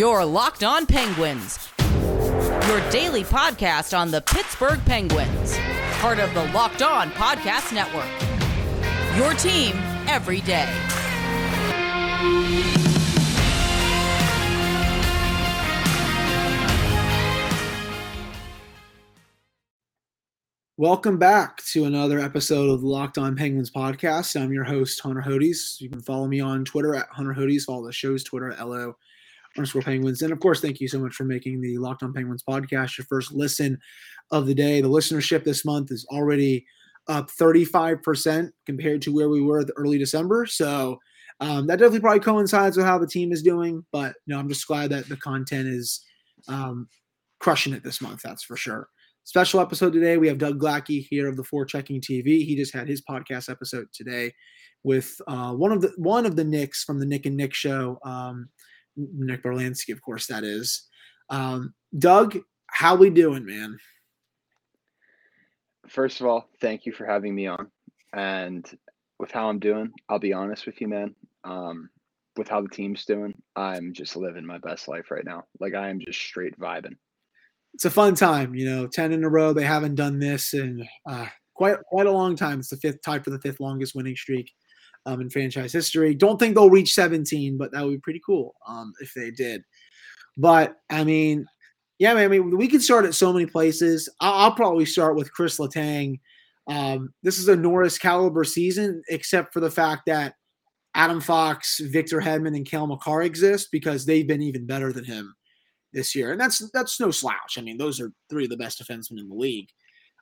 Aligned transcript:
Your 0.00 0.24
Locked 0.24 0.64
On 0.64 0.86
Penguins, 0.86 1.68
your 1.78 2.90
daily 2.90 3.22
podcast 3.22 3.94
on 3.94 4.10
the 4.10 4.22
Pittsburgh 4.22 4.82
Penguins, 4.86 5.58
part 5.98 6.18
of 6.18 6.32
the 6.32 6.44
Locked 6.54 6.80
On 6.80 7.10
Podcast 7.10 7.74
Network. 7.74 8.08
Your 9.18 9.34
team 9.34 9.76
every 10.08 10.40
day. 10.40 10.66
Welcome 20.78 21.18
back 21.18 21.62
to 21.72 21.84
another 21.84 22.20
episode 22.20 22.70
of 22.70 22.80
the 22.80 22.86
Locked 22.86 23.18
On 23.18 23.36
Penguins 23.36 23.70
podcast. 23.70 24.40
I'm 24.40 24.50
your 24.50 24.64
host, 24.64 24.98
Hunter 25.00 25.20
Hodes. 25.20 25.78
You 25.78 25.90
can 25.90 26.00
follow 26.00 26.26
me 26.26 26.40
on 26.40 26.64
Twitter 26.64 26.94
at 26.94 27.08
Hunter 27.10 27.34
Hodes, 27.34 27.64
follow 27.64 27.84
the 27.84 27.92
show's 27.92 28.24
Twitter 28.24 28.50
at 28.50 28.66
LO 28.66 28.96
underscore 29.56 29.82
Penguins. 29.82 30.22
And 30.22 30.32
of 30.32 30.40
course, 30.40 30.60
thank 30.60 30.80
you 30.80 30.88
so 30.88 30.98
much 30.98 31.14
for 31.14 31.24
making 31.24 31.60
the 31.60 31.78
Locked 31.78 32.02
On 32.02 32.12
Penguins 32.12 32.44
podcast 32.48 32.98
your 32.98 33.06
first 33.06 33.32
listen 33.32 33.78
of 34.30 34.46
the 34.46 34.54
day. 34.54 34.80
The 34.80 34.88
listenership 34.88 35.44
this 35.44 35.64
month 35.64 35.90
is 35.90 36.06
already 36.10 36.64
up 37.08 37.30
35% 37.30 38.50
compared 38.66 39.02
to 39.02 39.12
where 39.12 39.28
we 39.28 39.42
were 39.42 39.60
at 39.60 39.66
the 39.66 39.72
early 39.74 39.98
December. 39.98 40.46
So 40.46 40.98
um, 41.40 41.66
that 41.66 41.76
definitely 41.76 42.00
probably 42.00 42.20
coincides 42.20 42.76
with 42.76 42.86
how 42.86 42.98
the 42.98 43.06
team 43.06 43.32
is 43.32 43.42
doing. 43.42 43.84
But 43.92 44.14
know, 44.26 44.38
I'm 44.38 44.48
just 44.48 44.66
glad 44.66 44.90
that 44.90 45.08
the 45.08 45.16
content 45.16 45.68
is 45.68 46.04
um, 46.48 46.88
crushing 47.40 47.72
it 47.72 47.82
this 47.82 48.00
month. 48.00 48.20
That's 48.22 48.44
for 48.44 48.56
sure. 48.56 48.88
Special 49.24 49.60
episode 49.60 49.92
today. 49.92 50.16
We 50.16 50.28
have 50.28 50.38
Doug 50.38 50.62
Lackey 50.62 51.00
here 51.00 51.28
of 51.28 51.36
the 51.36 51.44
Four 51.44 51.64
Checking 51.64 52.00
TV. 52.00 52.44
He 52.44 52.56
just 52.56 52.74
had 52.74 52.88
his 52.88 53.02
podcast 53.02 53.50
episode 53.50 53.86
today 53.92 54.32
with 54.82 55.20
uh, 55.28 55.52
one 55.52 55.72
of 55.72 55.82
the 55.82 55.92
one 55.96 56.26
of 56.26 56.36
the 56.36 56.44
Nicks 56.44 56.84
from 56.84 56.98
the 56.98 57.06
Nick 57.06 57.26
and 57.26 57.36
Nick 57.36 57.54
show. 57.54 57.98
Um, 58.04 58.48
Nick 58.96 59.42
Berlansky, 59.42 59.92
of 59.92 60.02
course, 60.02 60.26
that 60.26 60.44
is. 60.44 60.88
Um, 61.28 61.74
Doug, 61.98 62.38
how 62.68 62.96
we 62.96 63.10
doing, 63.10 63.46
man? 63.46 63.78
First 65.88 66.20
of 66.20 66.26
all, 66.26 66.48
thank 66.60 66.86
you 66.86 66.92
for 66.92 67.04
having 67.04 67.34
me 67.34 67.46
on. 67.46 67.70
And 68.12 68.66
with 69.18 69.30
how 69.30 69.48
I'm 69.48 69.58
doing, 69.58 69.92
I'll 70.08 70.18
be 70.18 70.32
honest 70.32 70.66
with 70.66 70.80
you, 70.80 70.88
man. 70.88 71.14
Um, 71.44 71.90
with 72.36 72.48
how 72.48 72.60
the 72.60 72.68
team's 72.68 73.04
doing, 73.04 73.34
I'm 73.56 73.92
just 73.92 74.16
living 74.16 74.46
my 74.46 74.58
best 74.58 74.88
life 74.88 75.10
right 75.10 75.24
now. 75.24 75.44
Like 75.58 75.74
I 75.74 75.88
am 75.88 76.00
just 76.00 76.20
straight 76.20 76.58
vibing. 76.58 76.96
It's 77.74 77.84
a 77.84 77.90
fun 77.90 78.14
time, 78.14 78.54
you 78.54 78.66
know. 78.66 78.86
Ten 78.86 79.12
in 79.12 79.24
a 79.24 79.28
row. 79.28 79.52
They 79.52 79.64
haven't 79.64 79.94
done 79.94 80.18
this 80.18 80.54
in 80.54 80.86
uh, 81.08 81.26
quite 81.54 81.76
quite 81.86 82.06
a 82.06 82.12
long 82.12 82.34
time. 82.34 82.58
It's 82.58 82.70
the 82.70 82.76
fifth 82.76 83.02
tied 83.02 83.22
for 83.24 83.30
the 83.30 83.40
fifth 83.40 83.60
longest 83.60 83.94
winning 83.94 84.16
streak 84.16 84.50
um, 85.06 85.20
in 85.20 85.30
franchise 85.30 85.72
history. 85.72 86.14
Don't 86.14 86.38
think 86.38 86.54
they'll 86.54 86.70
reach 86.70 86.94
17, 86.94 87.56
but 87.56 87.72
that 87.72 87.84
would 87.84 87.92
be 87.92 87.98
pretty 87.98 88.20
cool 88.24 88.54
um, 88.66 88.92
if 89.00 89.12
they 89.14 89.30
did. 89.30 89.62
But 90.36 90.76
I 90.90 91.04
mean, 91.04 91.46
yeah, 91.98 92.14
man, 92.14 92.24
I 92.24 92.28
mean, 92.28 92.56
we 92.56 92.68
could 92.68 92.82
start 92.82 93.04
at 93.04 93.14
so 93.14 93.32
many 93.32 93.46
places. 93.46 94.08
I'll, 94.20 94.32
I'll 94.32 94.54
probably 94.54 94.86
start 94.86 95.16
with 95.16 95.32
Chris 95.32 95.58
Letang. 95.58 96.18
Um, 96.66 97.12
this 97.22 97.38
is 97.38 97.48
a 97.48 97.56
Norris 97.56 97.98
caliber 97.98 98.44
season, 98.44 99.02
except 99.08 99.52
for 99.52 99.60
the 99.60 99.70
fact 99.70 100.02
that 100.06 100.34
Adam 100.94 101.20
Fox, 101.20 101.80
Victor 101.80 102.20
Hedman, 102.20 102.56
and 102.56 102.66
Cale 102.66 102.86
Makar 102.86 103.22
exist 103.22 103.68
because 103.70 104.06
they've 104.06 104.26
been 104.26 104.42
even 104.42 104.66
better 104.66 104.92
than 104.92 105.04
him 105.04 105.34
this 105.92 106.14
year, 106.14 106.32
and 106.32 106.40
that's 106.40 106.70
that's 106.70 107.00
no 107.00 107.10
slouch. 107.10 107.58
I 107.58 107.60
mean, 107.60 107.76
those 107.76 108.00
are 108.00 108.12
three 108.28 108.44
of 108.44 108.50
the 108.50 108.56
best 108.56 108.82
defensemen 108.82 109.18
in 109.18 109.28
the 109.28 109.34
league. 109.34 109.68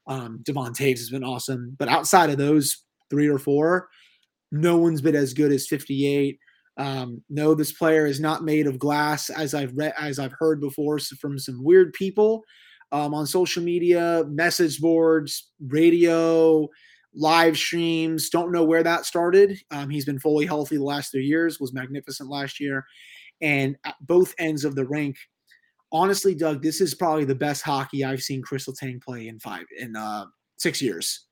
Um, 0.06 0.40
Devon 0.42 0.72
Toews 0.72 0.98
has 0.98 1.10
been 1.10 1.24
awesome, 1.24 1.76
but 1.78 1.88
outside 1.88 2.30
of 2.30 2.38
those 2.38 2.84
three 3.10 3.28
or 3.28 3.38
four, 3.38 3.88
no 4.52 4.76
one's 4.76 5.00
been 5.00 5.16
as 5.16 5.34
good 5.34 5.52
as 5.52 5.66
58. 5.66 6.38
Um, 6.76 7.22
no, 7.28 7.54
this 7.54 7.72
player 7.72 8.06
is 8.06 8.20
not 8.20 8.44
made 8.44 8.66
of 8.66 8.78
glass, 8.78 9.30
as 9.30 9.52
I've 9.52 9.76
read, 9.76 9.94
as 9.98 10.18
I've 10.18 10.34
heard 10.38 10.60
before 10.60 10.98
from 10.98 11.38
some 11.38 11.62
weird 11.62 11.92
people 11.92 12.44
um, 12.92 13.14
on 13.14 13.26
social 13.26 13.62
media, 13.62 14.24
message 14.28 14.80
boards, 14.80 15.50
radio, 15.66 16.68
live 17.14 17.56
streams. 17.56 18.30
Don't 18.30 18.52
know 18.52 18.64
where 18.64 18.82
that 18.82 19.06
started. 19.06 19.58
Um, 19.70 19.90
he's 19.90 20.04
been 20.04 20.20
fully 20.20 20.46
healthy 20.46 20.76
the 20.76 20.84
last 20.84 21.10
three 21.10 21.26
years. 21.26 21.60
Was 21.60 21.72
magnificent 21.72 22.30
last 22.30 22.60
year, 22.60 22.84
and 23.40 23.76
at 23.84 23.94
both 24.00 24.34
ends 24.38 24.64
of 24.64 24.74
the 24.74 24.86
rink. 24.86 25.16
Honestly, 25.90 26.34
Doug, 26.34 26.62
this 26.62 26.80
is 26.80 26.94
probably 26.94 27.24
the 27.24 27.34
best 27.34 27.62
hockey 27.62 28.04
I've 28.04 28.22
seen 28.22 28.42
Chris 28.42 28.66
Letang 28.66 29.02
play 29.02 29.28
in 29.28 29.40
five 29.40 29.64
in 29.78 29.96
uh, 29.96 30.26
six 30.58 30.80
years. 30.82 31.27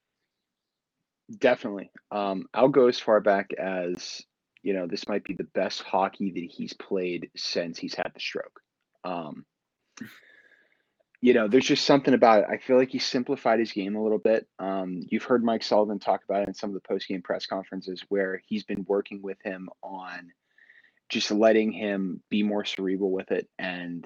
Definitely. 1.38 1.90
Um, 2.10 2.46
I'll 2.54 2.68
go 2.68 2.86
as 2.86 3.00
far 3.00 3.20
back 3.20 3.50
as 3.58 4.22
you 4.62 4.74
know 4.74 4.86
this 4.86 5.08
might 5.08 5.24
be 5.24 5.34
the 5.34 5.48
best 5.54 5.82
hockey 5.82 6.30
that 6.32 6.52
he's 6.52 6.72
played 6.72 7.30
since 7.36 7.78
he's 7.78 7.94
had 7.94 8.12
the 8.14 8.20
stroke. 8.20 8.60
Um, 9.04 9.44
you 11.20 11.34
know, 11.34 11.48
there's 11.48 11.66
just 11.66 11.86
something 11.86 12.14
about 12.14 12.44
it. 12.44 12.48
I 12.50 12.58
feel 12.58 12.76
like 12.76 12.90
he 12.90 12.98
simplified 12.98 13.58
his 13.58 13.72
game 13.72 13.96
a 13.96 14.02
little 14.02 14.18
bit. 14.18 14.46
Um, 14.58 15.02
you've 15.08 15.24
heard 15.24 15.42
Mike 15.42 15.62
Sullivan 15.62 15.98
talk 15.98 16.22
about 16.28 16.42
it 16.42 16.48
in 16.48 16.54
some 16.54 16.70
of 16.70 16.74
the 16.74 16.86
post 16.86 17.08
game 17.08 17.22
press 17.22 17.46
conferences 17.46 18.04
where 18.08 18.40
he's 18.46 18.64
been 18.64 18.84
working 18.86 19.22
with 19.22 19.38
him 19.42 19.68
on 19.82 20.30
just 21.08 21.30
letting 21.30 21.72
him 21.72 22.22
be 22.28 22.42
more 22.42 22.64
cerebral 22.64 23.10
with 23.10 23.30
it 23.30 23.48
and 23.58 24.04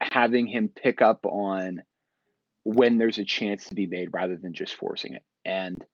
having 0.00 0.46
him 0.46 0.68
pick 0.68 1.02
up 1.02 1.26
on 1.26 1.82
when 2.66 2.98
there's 2.98 3.18
a 3.18 3.24
chance 3.24 3.66
to 3.66 3.76
be 3.76 3.86
made 3.86 4.08
rather 4.12 4.36
than 4.36 4.52
just 4.52 4.74
forcing 4.74 5.14
it. 5.14 5.22
And 5.44 5.84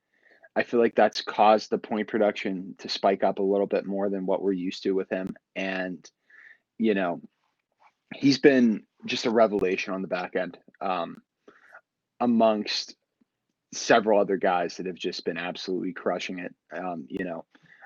I 0.56 0.62
feel 0.62 0.80
like 0.80 0.94
that's 0.94 1.20
caused 1.20 1.68
the 1.68 1.76
point 1.76 2.08
production 2.08 2.74
to 2.78 2.88
spike 2.88 3.22
up 3.22 3.40
a 3.40 3.42
little 3.42 3.66
bit 3.66 3.84
more 3.84 4.08
than 4.08 4.24
what 4.24 4.42
we're 4.42 4.52
used 4.52 4.82
to 4.84 4.92
with 4.92 5.10
him. 5.10 5.36
And, 5.54 6.02
you 6.78 6.94
know, 6.94 7.20
he's 8.14 8.38
been 8.38 8.84
just 9.04 9.26
a 9.26 9.30
revelation 9.30 9.92
on 9.92 10.00
the 10.00 10.08
back 10.08 10.34
end 10.34 10.56
um, 10.80 11.18
amongst 12.20 12.96
several 13.74 14.18
other 14.18 14.38
guys 14.38 14.78
that 14.78 14.86
have 14.86 14.94
just 14.94 15.26
been 15.26 15.36
absolutely 15.36 15.92
crushing 15.92 16.38
it. 16.38 16.54
Um, 16.74 17.04
you 17.06 17.26
know, 17.26 17.44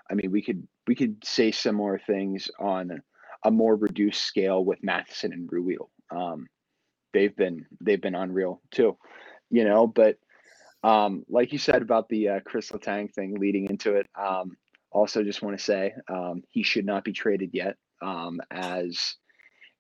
I 0.09 0.15
mean, 0.15 0.31
we 0.31 0.43
could 0.43 0.65
we 0.87 0.95
could 0.95 1.25
say 1.25 1.51
similar 1.51 2.01
things 2.07 2.49
on 2.61 3.03
a 3.45 3.51
more 3.51 3.75
reduced 3.75 4.23
scale 4.23 4.65
with 4.65 4.85
Matheson 4.85 5.33
and 5.33 5.51
Ruhwedel. 5.51 5.89
Um, 6.13 6.47
they've 7.17 7.35
been 7.35 7.65
they've 7.81 8.01
been 8.01 8.15
unreal 8.15 8.61
too, 8.71 8.99
you 9.51 9.65
know. 9.65 9.87
But 9.87 10.19
um, 10.85 11.25
like 11.31 11.53
you 11.53 11.59
said 11.59 11.81
about 11.81 12.11
the 12.11 12.29
uh, 12.29 12.41
Chris 12.45 12.71
Letang 12.71 13.11
thing 13.11 13.37
leading 13.39 13.71
into 13.71 13.95
it, 13.95 14.07
um, 14.15 14.57
also 14.91 15.25
just 15.25 15.41
want 15.43 15.57
to 15.57 15.65
say 15.65 15.95
um, 16.09 16.43
he 16.51 16.63
should 16.63 16.85
not 16.85 17.05
be 17.05 17.13
traded 17.13 17.51
yet. 17.55 17.77
Um, 18.03 18.41
as 18.51 19.15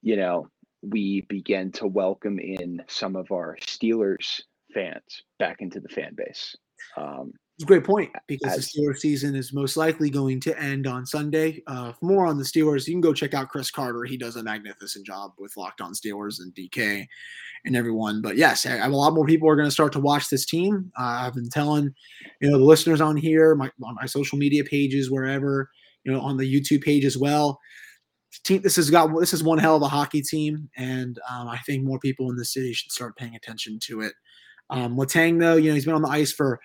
you 0.00 0.16
know, 0.16 0.48
we 0.82 1.26
begin 1.28 1.72
to 1.72 1.86
welcome 1.86 2.38
in 2.38 2.82
some 2.88 3.16
of 3.16 3.30
our 3.30 3.58
Steelers 3.60 4.41
fans 4.72 5.22
back 5.38 5.60
into 5.60 5.80
the 5.80 5.91
fan 5.91 6.14
base. 6.14 6.56
Um, 6.97 7.32
it's 7.56 7.65
a 7.65 7.67
great 7.67 7.84
point 7.84 8.11
because 8.27 8.55
the 8.55 8.61
Steelers 8.61 8.99
season 8.99 9.34
is 9.34 9.55
most 9.55 9.78
likely 9.78 10.11
going 10.11 10.41
to 10.41 10.59
end 10.61 10.87
on 10.87 11.06
Sunday. 11.06 11.62
Uh, 11.67 11.91
for 11.93 12.05
more 12.05 12.27
on 12.27 12.37
the 12.37 12.44
Steelers, 12.44 12.87
you 12.87 12.93
can 12.93 13.00
go 13.00 13.15
check 13.15 13.33
out 13.33 13.49
Chris 13.49 13.71
Carter. 13.71 14.05
He 14.05 14.19
does 14.19 14.37
a 14.37 14.43
magnificent 14.43 15.06
job 15.06 15.33
with 15.39 15.56
Locked 15.56 15.81
On 15.81 15.95
Steelers 15.95 16.41
and 16.41 16.55
DK 16.55 17.06
and 17.65 17.75
everyone. 17.75 18.21
But 18.21 18.37
yes, 18.37 18.66
I 18.66 18.72
have 18.72 18.93
a 18.93 18.97
lot 18.97 19.15
more 19.15 19.25
people 19.25 19.49
are 19.49 19.56
going 19.56 19.69
to 19.69 19.72
start 19.72 19.95
to 19.95 20.00
watch 20.00 20.28
this 20.28 20.45
team. 20.45 20.93
Uh, 20.99 21.25
I've 21.25 21.33
been 21.33 21.49
telling, 21.49 21.95
you 22.43 22.50
know, 22.50 22.59
the 22.59 22.65
listeners 22.65 23.00
on 23.00 23.16
here, 23.16 23.55
my, 23.55 23.71
on 23.83 23.95
my 23.95 24.05
social 24.05 24.37
media 24.37 24.62
pages, 24.62 25.11
wherever, 25.11 25.71
you 26.05 26.12
know, 26.12 26.21
on 26.21 26.37
the 26.37 26.45
YouTube 26.45 26.83
page 26.83 27.06
as 27.06 27.16
well. 27.16 27.59
Team, 28.45 28.61
this 28.61 28.77
has 28.77 28.91
got 28.91 29.19
this 29.19 29.33
is 29.33 29.43
one 29.43 29.56
hell 29.56 29.77
of 29.77 29.83
a 29.83 29.89
hockey 29.89 30.21
team, 30.21 30.69
and 30.77 31.19
um, 31.31 31.49
I 31.49 31.56
think 31.61 31.84
more 31.84 31.99
people 31.99 32.28
in 32.28 32.37
the 32.37 32.45
city 32.45 32.75
should 32.75 32.93
start 32.93 33.16
paying 33.16 33.34
attention 33.34 33.78
to 33.84 34.03
it. 34.03 34.12
Um, 34.69 34.97
Letang, 34.97 35.41
though, 35.41 35.56
you 35.56 35.71
know, 35.71 35.75
he's 35.75 35.87
been 35.87 35.95
on 35.95 36.03
the 36.03 36.09
ice 36.09 36.33
for 36.33 36.60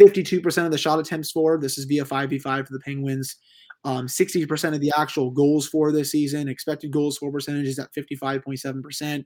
52% 0.00 0.64
of 0.64 0.70
the 0.70 0.78
shot 0.78 0.98
attempts 0.98 1.30
for. 1.30 1.58
This 1.58 1.78
is 1.78 1.84
via 1.84 2.04
5v5 2.04 2.66
for 2.66 2.72
the 2.72 2.80
Penguins. 2.80 3.36
Um, 3.84 4.06
60% 4.06 4.74
of 4.74 4.80
the 4.80 4.92
actual 4.96 5.30
goals 5.30 5.68
for 5.68 5.92
this 5.92 6.10
season. 6.10 6.48
Expected 6.48 6.90
goals 6.90 7.18
for 7.18 7.30
percentage 7.30 7.66
is 7.66 7.78
at 7.78 7.92
55.7%. 7.92 9.24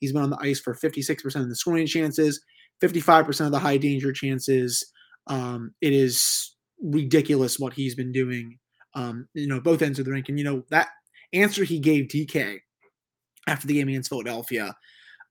He's 0.00 0.12
been 0.12 0.22
on 0.22 0.30
the 0.30 0.38
ice 0.40 0.60
for 0.60 0.74
56% 0.74 1.36
of 1.36 1.48
the 1.48 1.56
scoring 1.56 1.86
chances, 1.86 2.40
55% 2.82 3.46
of 3.46 3.52
the 3.52 3.58
high 3.58 3.76
danger 3.76 4.12
chances. 4.12 4.90
Um, 5.26 5.74
it 5.80 5.92
is 5.92 6.54
ridiculous 6.80 7.58
what 7.58 7.74
he's 7.74 7.94
been 7.94 8.12
doing, 8.12 8.58
um, 8.94 9.28
you 9.34 9.46
know, 9.46 9.60
both 9.60 9.82
ends 9.82 9.98
of 9.98 10.04
the 10.04 10.12
rink. 10.12 10.28
And, 10.28 10.38
you 10.38 10.44
know, 10.44 10.64
that 10.70 10.88
answer 11.32 11.64
he 11.64 11.78
gave 11.78 12.06
DK 12.06 12.60
after 13.46 13.66
the 13.66 13.74
game 13.74 13.88
against 13.88 14.08
Philadelphia, 14.08 14.74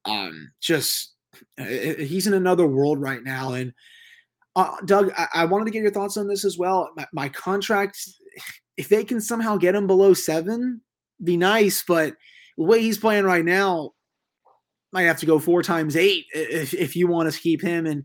um, 0.05 0.51
just 0.61 1.15
uh, 1.59 1.63
he's 1.65 2.27
in 2.27 2.33
another 2.33 2.67
world 2.67 3.01
right 3.01 3.23
now. 3.23 3.53
And, 3.53 3.73
uh, 4.57 4.75
Doug, 4.85 5.11
I-, 5.15 5.27
I, 5.33 5.45
wanted 5.45 5.65
to 5.65 5.71
get 5.71 5.83
your 5.83 5.91
thoughts 5.91 6.17
on 6.17 6.27
this 6.27 6.43
as 6.43 6.57
well. 6.57 6.89
My, 6.97 7.07
my, 7.13 7.29
contract, 7.29 7.97
if 8.75 8.89
they 8.89 9.03
can 9.03 9.21
somehow 9.21 9.55
get 9.55 9.75
him 9.75 9.87
below 9.87 10.13
seven, 10.13 10.81
be 11.23 11.37
nice. 11.37 11.83
But 11.87 12.15
the 12.57 12.63
way 12.63 12.81
he's 12.81 12.97
playing 12.97 13.25
right 13.25 13.45
now, 13.45 13.91
might 14.91 15.03
have 15.03 15.19
to 15.19 15.25
go 15.25 15.37
four 15.37 15.61
times 15.61 15.95
eight 15.95 16.25
if, 16.33 16.73
if 16.73 16.95
you 16.95 17.07
want 17.07 17.31
to 17.31 17.39
keep 17.39 17.61
him. 17.61 17.85
And 17.85 18.03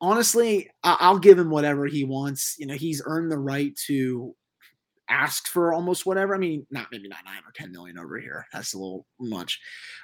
honestly, 0.00 0.70
I- 0.84 0.98
I'll 1.00 1.18
give 1.18 1.38
him 1.38 1.50
whatever 1.50 1.86
he 1.86 2.04
wants. 2.04 2.54
You 2.58 2.66
know, 2.66 2.74
he's 2.74 3.02
earned 3.04 3.32
the 3.32 3.38
right 3.38 3.74
to 3.86 4.34
ask 5.08 5.48
for 5.48 5.72
almost 5.72 6.06
whatever. 6.06 6.34
I 6.34 6.38
mean, 6.38 6.66
not 6.70 6.88
maybe 6.92 7.08
not 7.08 7.24
nine 7.24 7.42
or 7.44 7.52
ten 7.54 7.72
million 7.72 7.98
over 7.98 8.18
here. 8.18 8.46
That's 8.52 8.74
a 8.74 8.78
little 8.78 9.06
much, 9.18 9.58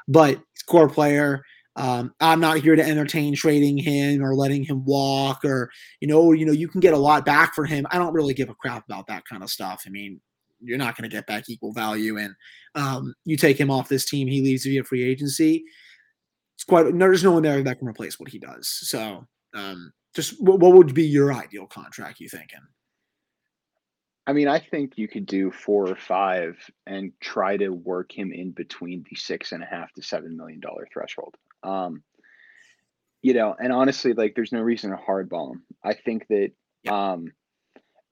but 0.09 0.41
core 0.67 0.89
player. 0.89 1.43
Um, 1.77 2.15
I'm 2.21 2.41
not 2.41 2.59
here 2.59 2.77
to 2.77 2.87
entertain 2.87 3.35
trading 3.35 3.79
him 3.79 4.23
or 4.23 4.35
letting 4.35 4.63
him 4.63 4.85
walk 4.85 5.43
or 5.45 5.71
you 6.01 6.09
know 6.09 6.33
you 6.33 6.45
know 6.45 6.53
you 6.53 6.69
can 6.69 6.81
get 6.81 6.93
a 6.93 6.99
lot 6.99 7.25
back 7.25 7.55
for 7.55 7.65
him. 7.65 7.87
I 7.91 7.99
don't 7.99 8.13
really 8.13 8.35
give 8.35 8.51
a 8.51 8.55
crap 8.55 8.85
about 8.85 9.07
that 9.07 9.25
kind 9.25 9.43
of 9.43 9.51
stuff. 9.51 9.85
I 9.87 9.91
mean, 9.91 10.21
you're 10.61 10.79
not 10.79 10.97
going 10.97 11.09
to 11.09 11.15
get 11.15 11.27
back 11.27 11.49
equal 11.49 11.73
value, 11.73 12.19
and 12.19 12.35
um, 12.75 13.15
you 13.25 13.37
take 13.37 13.59
him 13.59 13.71
off 13.71 13.89
this 13.89 14.09
team, 14.09 14.29
he 14.29 14.43
leaves 14.43 14.65
via 14.65 14.85
free 14.85 15.03
agency. 15.03 15.65
It's 16.57 16.65
quite 16.65 16.97
there's 16.99 17.25
no 17.25 17.33
one 17.33 17.43
there 17.43 17.63
that 17.63 17.79
can 17.79 17.89
replace 17.89 18.21
what 18.21 18.29
he 18.29 18.39
does. 18.39 18.69
So, 18.69 19.27
um, 19.55 19.93
just 20.15 20.43
what, 20.43 20.61
what 20.61 20.75
would 20.75 20.95
be 20.95 21.05
your 21.05 21.33
ideal 21.33 21.67
contract? 21.67 22.21
You 22.21 22.29
thinking? 22.29 22.61
I 24.27 24.33
mean, 24.33 24.47
I 24.47 24.61
think 24.61 24.97
you 24.97 25.09
could 25.09 25.27
do 25.27 25.51
four 25.51 25.89
or 25.89 25.97
five 25.97 26.57
and 26.87 27.13
try 27.21 27.57
to 27.57 27.71
work 27.71 28.17
him 28.17 28.33
in 28.33 28.53
between 28.53 29.05
the 29.11 29.17
six 29.17 29.51
and 29.51 29.63
a 29.63 29.67
half 29.67 29.93
to 29.95 30.03
seven 30.03 30.37
million 30.37 30.61
dollar 30.61 30.87
threshold. 30.93 31.35
Um, 31.63 32.03
you 33.23 33.35
know, 33.35 33.55
and 33.59 33.73
honestly, 33.73 34.13
like 34.13 34.35
there's 34.35 34.53
no 34.53 34.61
reason 34.61 34.91
to 34.91 34.97
hardball 34.97 35.53
him. 35.53 35.63
I 35.85 35.95
think 35.95 36.27
that 36.29 36.51
um, 36.91 37.33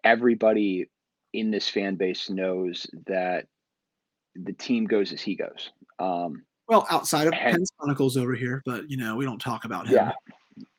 everybody 0.04 0.88
in 1.32 1.50
this 1.50 1.68
fan 1.68 1.96
base 1.96 2.30
knows 2.30 2.86
that 3.06 3.46
the 4.36 4.52
team 4.52 4.84
goes 4.84 5.12
as 5.12 5.20
he 5.20 5.34
goes. 5.34 5.70
Um, 5.98 6.44
well, 6.68 6.86
outside 6.88 7.26
of 7.26 7.32
and, 7.32 7.56
Pens 7.56 7.72
Chronicles 7.76 8.16
over 8.16 8.34
here, 8.34 8.62
but 8.64 8.88
you 8.88 8.96
know, 8.96 9.16
we 9.16 9.24
don't 9.24 9.40
talk 9.40 9.64
about 9.64 9.88
him. 9.88 9.94
Yeah, 9.94 10.12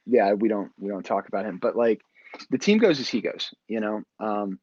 yeah, 0.05 0.33
we 0.33 0.47
don't 0.47 0.71
we 0.79 0.89
don't 0.89 1.05
talk 1.05 1.27
about 1.27 1.45
him. 1.45 1.57
But 1.61 1.75
like 1.75 2.01
the 2.49 2.57
team 2.57 2.77
goes 2.77 2.99
as 3.01 3.09
he 3.09 3.19
goes. 3.19 3.53
You 3.67 3.81
know, 3.81 4.01
um, 4.19 4.59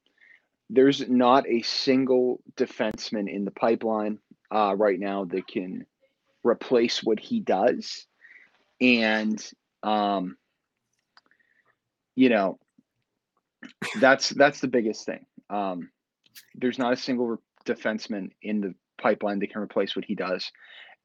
there's 0.71 1.07
not 1.09 1.47
a 1.47 1.61
single 1.63 2.41
defenseman 2.57 3.31
in 3.31 3.45
the 3.45 3.51
pipeline 3.51 4.19
uh, 4.51 4.75
right 4.77 4.99
now 4.99 5.27
that 5.27 5.47
can 5.47 5.85
replace 6.45 7.03
what 7.03 7.21
he 7.21 7.41
does, 7.41 8.07
and 8.81 9.45
um, 9.83 10.37
you 12.15 12.29
know, 12.29 12.59
that's 14.01 14.31
that's 14.31 14.61
the 14.61 14.69
biggest 14.69 15.07
thing. 15.07 15.25
Um, 15.51 15.91
there's 16.55 16.79
not 16.79 16.93
a 16.93 16.97
single 16.97 17.41
defenseman 17.65 18.31
in 18.43 18.61
the 18.61 18.75
pipeline 19.01 19.39
that 19.39 19.51
can 19.51 19.63
replace 19.63 19.95
what 19.95 20.05
he 20.05 20.15
does. 20.15 20.51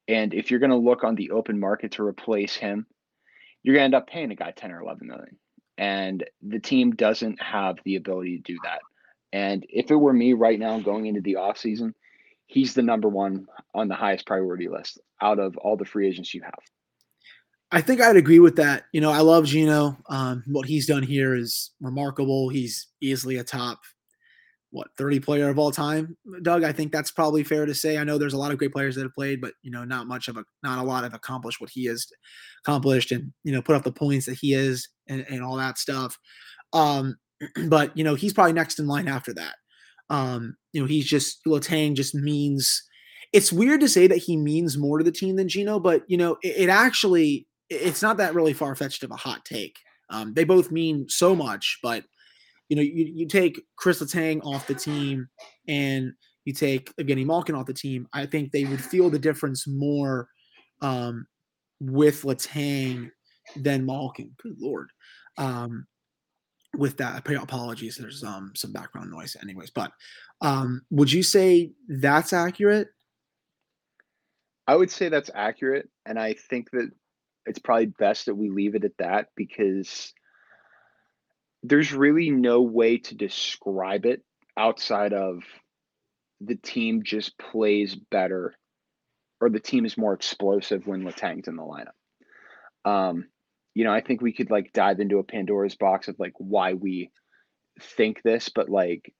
And 0.08 0.34
if 0.34 0.50
you're 0.50 0.60
going 0.60 0.70
to 0.70 0.76
look 0.76 1.04
on 1.04 1.14
the 1.14 1.30
open 1.30 1.58
market 1.58 1.92
to 1.92 2.04
replace 2.04 2.54
him, 2.54 2.86
you're 3.62 3.74
going 3.74 3.82
to 3.82 3.84
end 3.84 3.94
up 3.94 4.08
paying 4.08 4.30
a 4.30 4.34
guy 4.34 4.50
10 4.50 4.72
or 4.72 4.80
11 4.80 5.06
million. 5.06 5.36
And 5.78 6.24
the 6.42 6.60
team 6.60 6.92
doesn't 6.92 7.40
have 7.40 7.78
the 7.84 7.96
ability 7.96 8.36
to 8.36 8.42
do 8.42 8.58
that. 8.64 8.80
And 9.32 9.64
if 9.68 9.90
it 9.90 9.96
were 9.96 10.12
me 10.12 10.34
right 10.34 10.58
now 10.58 10.78
going 10.78 11.06
into 11.06 11.20
the 11.20 11.34
offseason, 11.34 11.94
he's 12.46 12.74
the 12.74 12.82
number 12.82 13.08
one 13.08 13.46
on 13.74 13.88
the 13.88 13.94
highest 13.94 14.26
priority 14.26 14.68
list 14.68 15.00
out 15.20 15.38
of 15.38 15.56
all 15.58 15.76
the 15.76 15.84
free 15.84 16.08
agents 16.08 16.34
you 16.34 16.42
have. 16.42 16.58
I 17.72 17.80
think 17.80 18.00
I'd 18.00 18.16
agree 18.16 18.38
with 18.38 18.56
that. 18.56 18.84
You 18.92 19.00
know, 19.00 19.10
I 19.10 19.20
love 19.20 19.46
Gino. 19.46 19.96
Um, 20.08 20.44
what 20.46 20.66
he's 20.66 20.86
done 20.86 21.02
here 21.02 21.34
is 21.34 21.72
remarkable. 21.80 22.48
He's 22.48 22.88
easily 23.00 23.38
a 23.38 23.44
top 23.44 23.80
what 24.74 24.88
30 24.98 25.20
player 25.20 25.48
of 25.48 25.58
all 25.58 25.70
time 25.70 26.16
doug 26.42 26.64
i 26.64 26.72
think 26.72 26.90
that's 26.90 27.12
probably 27.12 27.44
fair 27.44 27.64
to 27.64 27.72
say 27.72 27.96
i 27.96 28.02
know 28.02 28.18
there's 28.18 28.32
a 28.32 28.38
lot 28.38 28.50
of 28.50 28.58
great 28.58 28.72
players 28.72 28.96
that 28.96 29.04
have 29.04 29.14
played 29.14 29.40
but 29.40 29.52
you 29.62 29.70
know 29.70 29.84
not 29.84 30.08
much 30.08 30.26
of 30.26 30.36
a 30.36 30.44
not 30.64 30.80
a 30.80 30.82
lot 30.82 31.04
have 31.04 31.14
accomplished 31.14 31.60
what 31.60 31.70
he 31.70 31.84
has 31.84 32.08
accomplished 32.64 33.12
and 33.12 33.32
you 33.44 33.52
know 33.52 33.62
put 33.62 33.76
up 33.76 33.84
the 33.84 33.92
points 33.92 34.26
that 34.26 34.34
he 34.34 34.52
is 34.52 34.88
and, 35.08 35.24
and 35.30 35.44
all 35.44 35.54
that 35.54 35.78
stuff 35.78 36.18
um 36.72 37.14
but 37.68 37.96
you 37.96 38.02
know 38.02 38.16
he's 38.16 38.32
probably 38.32 38.52
next 38.52 38.80
in 38.80 38.88
line 38.88 39.06
after 39.06 39.32
that 39.32 39.54
um 40.10 40.56
you 40.72 40.80
know 40.80 40.86
he's 40.86 41.06
just 41.06 41.44
Letang 41.46 41.94
just 41.94 42.14
means 42.14 42.82
it's 43.32 43.52
weird 43.52 43.80
to 43.80 43.88
say 43.88 44.06
that 44.06 44.18
he 44.18 44.36
means 44.36 44.78
more 44.78 44.98
to 44.98 45.04
the 45.04 45.12
team 45.12 45.36
than 45.36 45.48
Gino 45.48 45.80
but 45.80 46.02
you 46.06 46.16
know 46.16 46.36
it, 46.42 46.56
it 46.56 46.68
actually 46.68 47.46
it's 47.70 48.02
not 48.02 48.18
that 48.18 48.34
really 48.34 48.52
far-fetched 48.52 49.02
of 49.02 49.10
a 49.10 49.16
hot 49.16 49.44
take 49.44 49.76
um 50.10 50.34
they 50.34 50.44
both 50.44 50.70
mean 50.70 51.06
so 51.08 51.34
much 51.34 51.78
but 51.82 52.04
you 52.68 52.76
know, 52.76 52.82
you, 52.82 53.04
you 53.14 53.26
take 53.26 53.62
Chris 53.76 54.02
Letang 54.02 54.44
off 54.44 54.66
the 54.66 54.74
team 54.74 55.28
and 55.68 56.12
you 56.44 56.52
take 56.52 56.94
Evgeny 56.96 57.24
Malkin 57.24 57.54
off 57.54 57.66
the 57.66 57.74
team, 57.74 58.08
I 58.12 58.26
think 58.26 58.50
they 58.50 58.64
would 58.64 58.82
feel 58.82 59.10
the 59.10 59.18
difference 59.18 59.66
more 59.66 60.28
um, 60.82 61.26
with 61.80 62.22
Letang 62.22 63.10
than 63.56 63.86
Malkin. 63.86 64.32
Good 64.42 64.56
lord. 64.58 64.90
Um, 65.36 65.86
with 66.78 66.96
that, 66.98 67.26
apologies. 67.28 67.96
There's 67.96 68.22
um, 68.22 68.52
some 68.54 68.72
background 68.72 69.10
noise, 69.10 69.36
anyways. 69.40 69.70
But 69.70 69.92
um, 70.40 70.82
would 70.90 71.12
you 71.12 71.22
say 71.22 71.72
that's 71.88 72.32
accurate? 72.32 72.88
I 74.66 74.76
would 74.76 74.90
say 74.90 75.08
that's 75.08 75.30
accurate, 75.34 75.88
and 76.06 76.18
I 76.18 76.34
think 76.34 76.70
that 76.72 76.90
it's 77.46 77.58
probably 77.58 77.86
best 77.86 78.26
that 78.26 78.34
we 78.34 78.48
leave 78.48 78.74
it 78.74 78.84
at 78.84 78.96
that 78.98 79.28
because 79.36 80.12
there's 81.62 81.92
really 81.92 82.30
no 82.30 82.62
way 82.62 82.98
to 82.98 83.14
describe 83.14 84.06
it 84.06 84.22
outside 84.56 85.12
of 85.12 85.42
the 86.40 86.56
team 86.56 87.02
just 87.02 87.38
plays 87.38 87.94
better 87.94 88.54
or 89.40 89.50
the 89.50 89.60
team 89.60 89.84
is 89.84 89.98
more 89.98 90.14
explosive 90.14 90.86
when 90.86 91.04
Letang's 91.04 91.48
in 91.48 91.56
the 91.56 91.62
lineup. 91.62 92.90
Um, 92.90 93.26
you 93.74 93.84
know, 93.84 93.92
I 93.92 94.00
think 94.00 94.22
we 94.22 94.32
could 94.32 94.50
like 94.50 94.72
dive 94.72 95.00
into 95.00 95.18
a 95.18 95.24
Pandora's 95.24 95.74
box 95.74 96.08
of 96.08 96.16
like 96.18 96.34
why 96.38 96.74
we 96.74 97.10
think 97.80 98.22
this, 98.22 98.48
but 98.48 98.68
like 98.68 99.12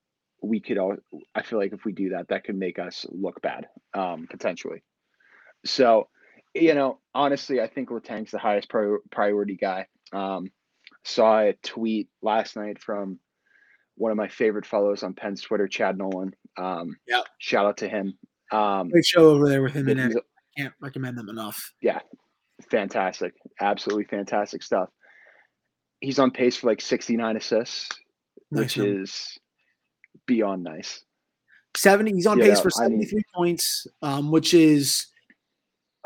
we 0.42 0.60
could 0.60 0.78
all 0.78 0.96
I 1.34 1.42
feel 1.42 1.58
like 1.58 1.72
if 1.72 1.84
we 1.84 1.92
do 1.92 2.10
that, 2.10 2.28
that 2.28 2.44
could 2.44 2.56
make 2.56 2.78
us 2.78 3.04
look 3.10 3.42
bad, 3.42 3.66
um, 3.94 4.26
potentially. 4.30 4.82
So, 5.66 6.08
you 6.54 6.74
know, 6.74 7.00
honestly, 7.14 7.60
I 7.60 7.66
think 7.66 7.90
Letang's 7.90 8.30
the 8.30 8.38
highest 8.38 8.68
pri- 8.68 8.98
priority 9.10 9.56
guy. 9.56 9.86
Um, 10.12 10.50
saw 11.04 11.40
a 11.40 11.54
tweet 11.62 12.08
last 12.22 12.56
night 12.56 12.80
from 12.80 13.18
one 13.96 14.10
of 14.10 14.16
my 14.16 14.28
favorite 14.28 14.66
fellows 14.66 15.02
on 15.02 15.14
Penn's 15.14 15.42
Twitter, 15.42 15.68
Chad 15.68 15.98
Nolan. 15.98 16.34
Um, 16.56 16.96
yeah. 17.08 17.22
Shout 17.38 17.66
out 17.66 17.76
to 17.78 17.88
him. 17.88 18.16
Um, 18.52 18.88
Great 18.90 19.04
show 19.04 19.30
over 19.30 19.48
there 19.48 19.62
with 19.62 19.72
him 19.72 19.88
and 19.88 20.00
Ed. 20.00 20.12
Can't 20.56 20.74
recommend 20.80 21.18
them 21.18 21.28
enough. 21.28 21.72
Yeah. 21.80 22.00
Fantastic. 22.70 23.34
Absolutely 23.60 24.04
fantastic 24.04 24.62
stuff. 24.62 24.88
He's 26.00 26.18
on 26.18 26.30
pace 26.30 26.56
for 26.56 26.66
like 26.68 26.80
69 26.80 27.36
assists, 27.36 27.88
nice 28.50 28.60
which 28.60 28.76
one. 28.78 29.02
is 29.02 29.38
beyond 30.26 30.64
nice. 30.64 31.02
70. 31.76 32.12
He's 32.12 32.26
on 32.26 32.38
yeah, 32.38 32.50
pace 32.50 32.60
for 32.60 32.70
73 32.70 33.06
I 33.10 33.14
mean, 33.14 33.22
points, 33.34 33.86
um, 34.02 34.30
which 34.30 34.54
is, 34.54 35.06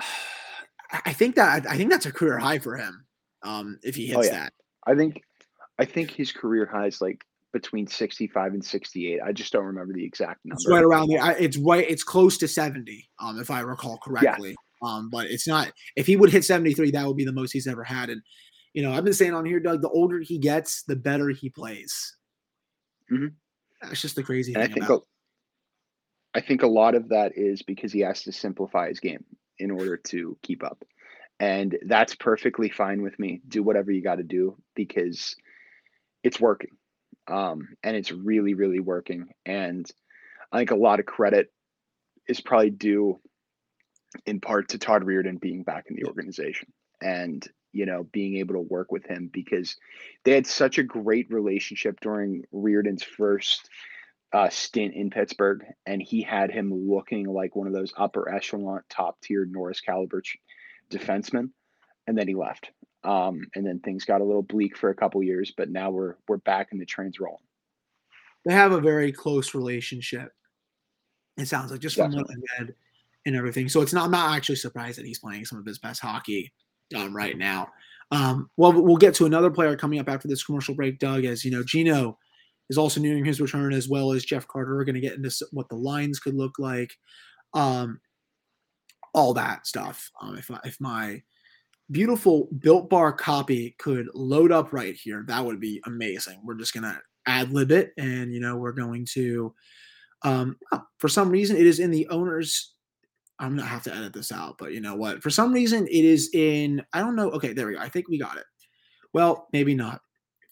I 1.04 1.12
think 1.12 1.34
that, 1.36 1.66
I 1.68 1.76
think 1.76 1.90
that's 1.90 2.06
a 2.06 2.12
career 2.12 2.38
high 2.38 2.58
for 2.58 2.76
him. 2.76 3.04
Um, 3.42 3.78
if 3.82 3.94
he 3.94 4.06
hits 4.06 4.18
oh, 4.18 4.22
yeah. 4.22 4.30
that. 4.30 4.52
I 4.86 4.94
think 4.94 5.22
I 5.78 5.84
think 5.84 6.10
his 6.10 6.32
career 6.32 6.66
high 6.66 6.86
is 6.86 7.00
like 7.00 7.24
between 7.52 7.86
65 7.86 8.54
and 8.54 8.64
68. 8.64 9.20
I 9.24 9.32
just 9.32 9.52
don't 9.52 9.64
remember 9.64 9.92
the 9.92 10.04
exact 10.04 10.40
number. 10.44 10.56
It's 10.56 10.68
right 10.68 10.82
around 10.82 11.08
there. 11.08 11.36
It's 11.38 11.56
right. 11.56 11.88
It's 11.88 12.04
close 12.04 12.36
to 12.38 12.48
70, 12.48 13.08
um, 13.20 13.38
if 13.38 13.50
I 13.50 13.60
recall 13.60 13.98
correctly. 13.98 14.50
Yeah. 14.50 14.54
Um, 14.82 15.10
but 15.10 15.26
it's 15.26 15.48
not. 15.48 15.72
If 15.96 16.06
he 16.06 16.16
would 16.16 16.30
hit 16.30 16.44
73, 16.44 16.92
that 16.92 17.06
would 17.06 17.16
be 17.16 17.24
the 17.24 17.32
most 17.32 17.52
he's 17.52 17.66
ever 17.66 17.84
had. 17.84 18.10
And 18.10 18.22
you 18.74 18.82
know, 18.82 18.92
I've 18.92 19.04
been 19.04 19.12
saying 19.12 19.34
on 19.34 19.44
here, 19.44 19.60
Doug, 19.60 19.82
the 19.82 19.88
older 19.88 20.20
he 20.20 20.38
gets, 20.38 20.82
the 20.84 20.96
better 20.96 21.30
he 21.30 21.50
plays. 21.50 22.16
Mm-hmm. 23.10 23.28
That's 23.82 24.02
just 24.02 24.16
the 24.16 24.22
crazy 24.22 24.54
and 24.54 24.62
thing. 24.62 24.82
I 24.82 24.86
think 24.86 24.90
a, 24.90 26.38
I 26.38 26.40
think 26.40 26.62
a 26.62 26.68
lot 26.68 26.94
of 26.94 27.08
that 27.08 27.32
is 27.36 27.62
because 27.62 27.92
he 27.92 28.00
has 28.00 28.22
to 28.24 28.32
simplify 28.32 28.88
his 28.88 29.00
game 29.00 29.24
in 29.58 29.70
order 29.70 29.96
to 29.96 30.36
keep 30.42 30.62
up 30.62 30.84
and 31.40 31.78
that's 31.86 32.14
perfectly 32.14 32.68
fine 32.68 33.02
with 33.02 33.18
me 33.18 33.40
do 33.48 33.62
whatever 33.62 33.92
you 33.92 34.02
got 34.02 34.16
to 34.16 34.22
do 34.22 34.56
because 34.74 35.36
it's 36.22 36.40
working 36.40 36.70
um, 37.28 37.68
and 37.82 37.96
it's 37.96 38.10
really 38.10 38.54
really 38.54 38.80
working 38.80 39.28
and 39.46 39.90
i 40.52 40.58
think 40.58 40.70
a 40.70 40.76
lot 40.76 41.00
of 41.00 41.06
credit 41.06 41.52
is 42.28 42.40
probably 42.40 42.70
due 42.70 43.20
in 44.26 44.40
part 44.40 44.68
to 44.68 44.78
todd 44.78 45.02
Reirden 45.02 45.40
being 45.40 45.62
back 45.62 45.86
in 45.88 45.96
the 45.96 46.04
organization 46.04 46.72
and 47.02 47.46
you 47.72 47.86
know 47.86 48.04
being 48.12 48.36
able 48.38 48.54
to 48.54 48.60
work 48.60 48.90
with 48.90 49.04
him 49.04 49.30
because 49.32 49.76
they 50.24 50.32
had 50.32 50.46
such 50.46 50.78
a 50.78 50.82
great 50.82 51.30
relationship 51.30 52.00
during 52.00 52.44
Reirden's 52.52 53.02
first 53.02 53.68
uh, 54.32 54.48
stint 54.50 54.94
in 54.94 55.08
pittsburgh 55.08 55.64
and 55.86 56.02
he 56.02 56.20
had 56.20 56.50
him 56.50 56.72
looking 56.72 57.26
like 57.26 57.56
one 57.56 57.66
of 57.66 57.72
those 57.72 57.94
upper 57.96 58.28
echelon 58.28 58.80
top 58.90 59.18
tier 59.22 59.46
norris 59.46 59.80
caliber 59.80 60.22
defensemen, 60.90 61.50
and 62.06 62.16
then 62.16 62.28
he 62.28 62.34
left. 62.34 62.70
Um, 63.04 63.46
and 63.54 63.66
then 63.66 63.80
things 63.80 64.04
got 64.04 64.20
a 64.20 64.24
little 64.24 64.42
bleak 64.42 64.76
for 64.76 64.90
a 64.90 64.94
couple 64.94 65.22
years, 65.22 65.52
but 65.56 65.70
now 65.70 65.90
we're 65.90 66.16
we're 66.26 66.38
back 66.38 66.68
and 66.72 66.80
the 66.80 66.86
train's 66.86 67.20
rolling. 67.20 67.38
They 68.44 68.54
have 68.54 68.72
a 68.72 68.80
very 68.80 69.12
close 69.12 69.54
relationship. 69.54 70.32
It 71.36 71.46
sounds 71.46 71.70
like 71.70 71.80
just 71.80 71.96
from 71.96 72.12
what 72.12 72.26
I 72.28 72.60
read 72.60 72.74
and 73.26 73.36
everything. 73.36 73.68
So 73.68 73.80
it's 73.80 73.92
not 73.92 74.04
I'm 74.04 74.10
not 74.10 74.36
actually 74.36 74.56
surprised 74.56 74.98
that 74.98 75.06
he's 75.06 75.20
playing 75.20 75.44
some 75.44 75.58
of 75.58 75.66
his 75.66 75.78
best 75.78 76.00
hockey 76.00 76.52
um, 76.96 77.14
right 77.14 77.36
now. 77.36 77.68
Um, 78.10 78.50
well, 78.56 78.72
we'll 78.72 78.96
get 78.96 79.14
to 79.14 79.26
another 79.26 79.50
player 79.50 79.76
coming 79.76 79.98
up 79.98 80.08
after 80.08 80.28
this 80.28 80.44
commercial 80.44 80.74
break, 80.74 80.98
Doug. 80.98 81.24
As 81.24 81.44
you 81.44 81.50
know, 81.50 81.62
Gino 81.62 82.18
is 82.70 82.78
also 82.78 83.00
nearing 83.00 83.24
his 83.24 83.40
return, 83.40 83.72
as 83.72 83.88
well 83.88 84.12
as 84.12 84.24
Jeff 84.24 84.46
Carter. 84.46 84.74
We're 84.76 84.84
going 84.84 84.94
to 84.94 85.00
get 85.00 85.16
into 85.16 85.30
what 85.52 85.68
the 85.68 85.76
lines 85.76 86.18
could 86.18 86.34
look 86.34 86.58
like, 86.58 86.90
um, 87.54 88.00
all 89.14 89.34
that 89.34 89.66
stuff. 89.66 90.10
Um, 90.20 90.38
if 90.38 90.50
if 90.64 90.80
my 90.80 91.22
beautiful 91.90 92.48
built 92.58 92.90
bar 92.90 93.12
copy 93.12 93.74
could 93.78 94.08
load 94.14 94.52
up 94.52 94.72
right 94.72 94.94
here, 94.94 95.24
that 95.28 95.44
would 95.44 95.60
be 95.60 95.80
amazing. 95.86 96.40
We're 96.44 96.54
just 96.54 96.74
gonna 96.74 97.00
ad 97.26 97.52
lib 97.52 97.70
it, 97.70 97.92
and 97.98 98.32
you 98.32 98.40
know 98.40 98.56
we're 98.56 98.72
going 98.72 99.06
to. 99.12 99.54
Um, 100.22 100.56
oh, 100.72 100.82
for 100.98 101.08
some 101.08 101.30
reason, 101.30 101.56
it 101.56 101.66
is 101.66 101.78
in 101.78 101.90
the 101.90 102.08
owner's. 102.08 102.74
I'm 103.38 103.56
gonna 103.56 103.68
have 103.68 103.84
to 103.84 103.94
edit 103.94 104.12
this 104.12 104.32
out, 104.32 104.56
but 104.58 104.72
you 104.72 104.80
know 104.80 104.96
what? 104.96 105.22
For 105.22 105.30
some 105.30 105.52
reason, 105.52 105.86
it 105.86 106.04
is 106.04 106.30
in. 106.34 106.84
I 106.92 107.00
don't 107.00 107.16
know. 107.16 107.30
Okay, 107.30 107.52
there 107.52 107.66
we 107.66 107.74
go. 107.74 107.80
I 107.80 107.88
think 107.88 108.08
we 108.08 108.18
got 108.18 108.36
it. 108.36 108.44
Well, 109.12 109.48
maybe 109.52 109.74
not. 109.74 110.00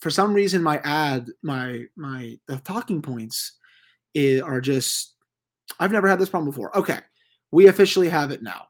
For 0.00 0.10
some 0.10 0.32
reason, 0.32 0.62
my 0.62 0.78
ad, 0.84 1.28
my 1.42 1.84
my 1.96 2.38
the 2.48 2.58
talking 2.58 3.02
points, 3.02 3.58
is, 4.14 4.40
are 4.42 4.60
just. 4.60 5.14
I've 5.80 5.92
never 5.92 6.08
had 6.08 6.20
this 6.20 6.28
problem 6.28 6.50
before. 6.50 6.76
Okay, 6.76 7.00
we 7.50 7.66
officially 7.66 8.08
have 8.08 8.30
it 8.30 8.42
now 8.42 8.66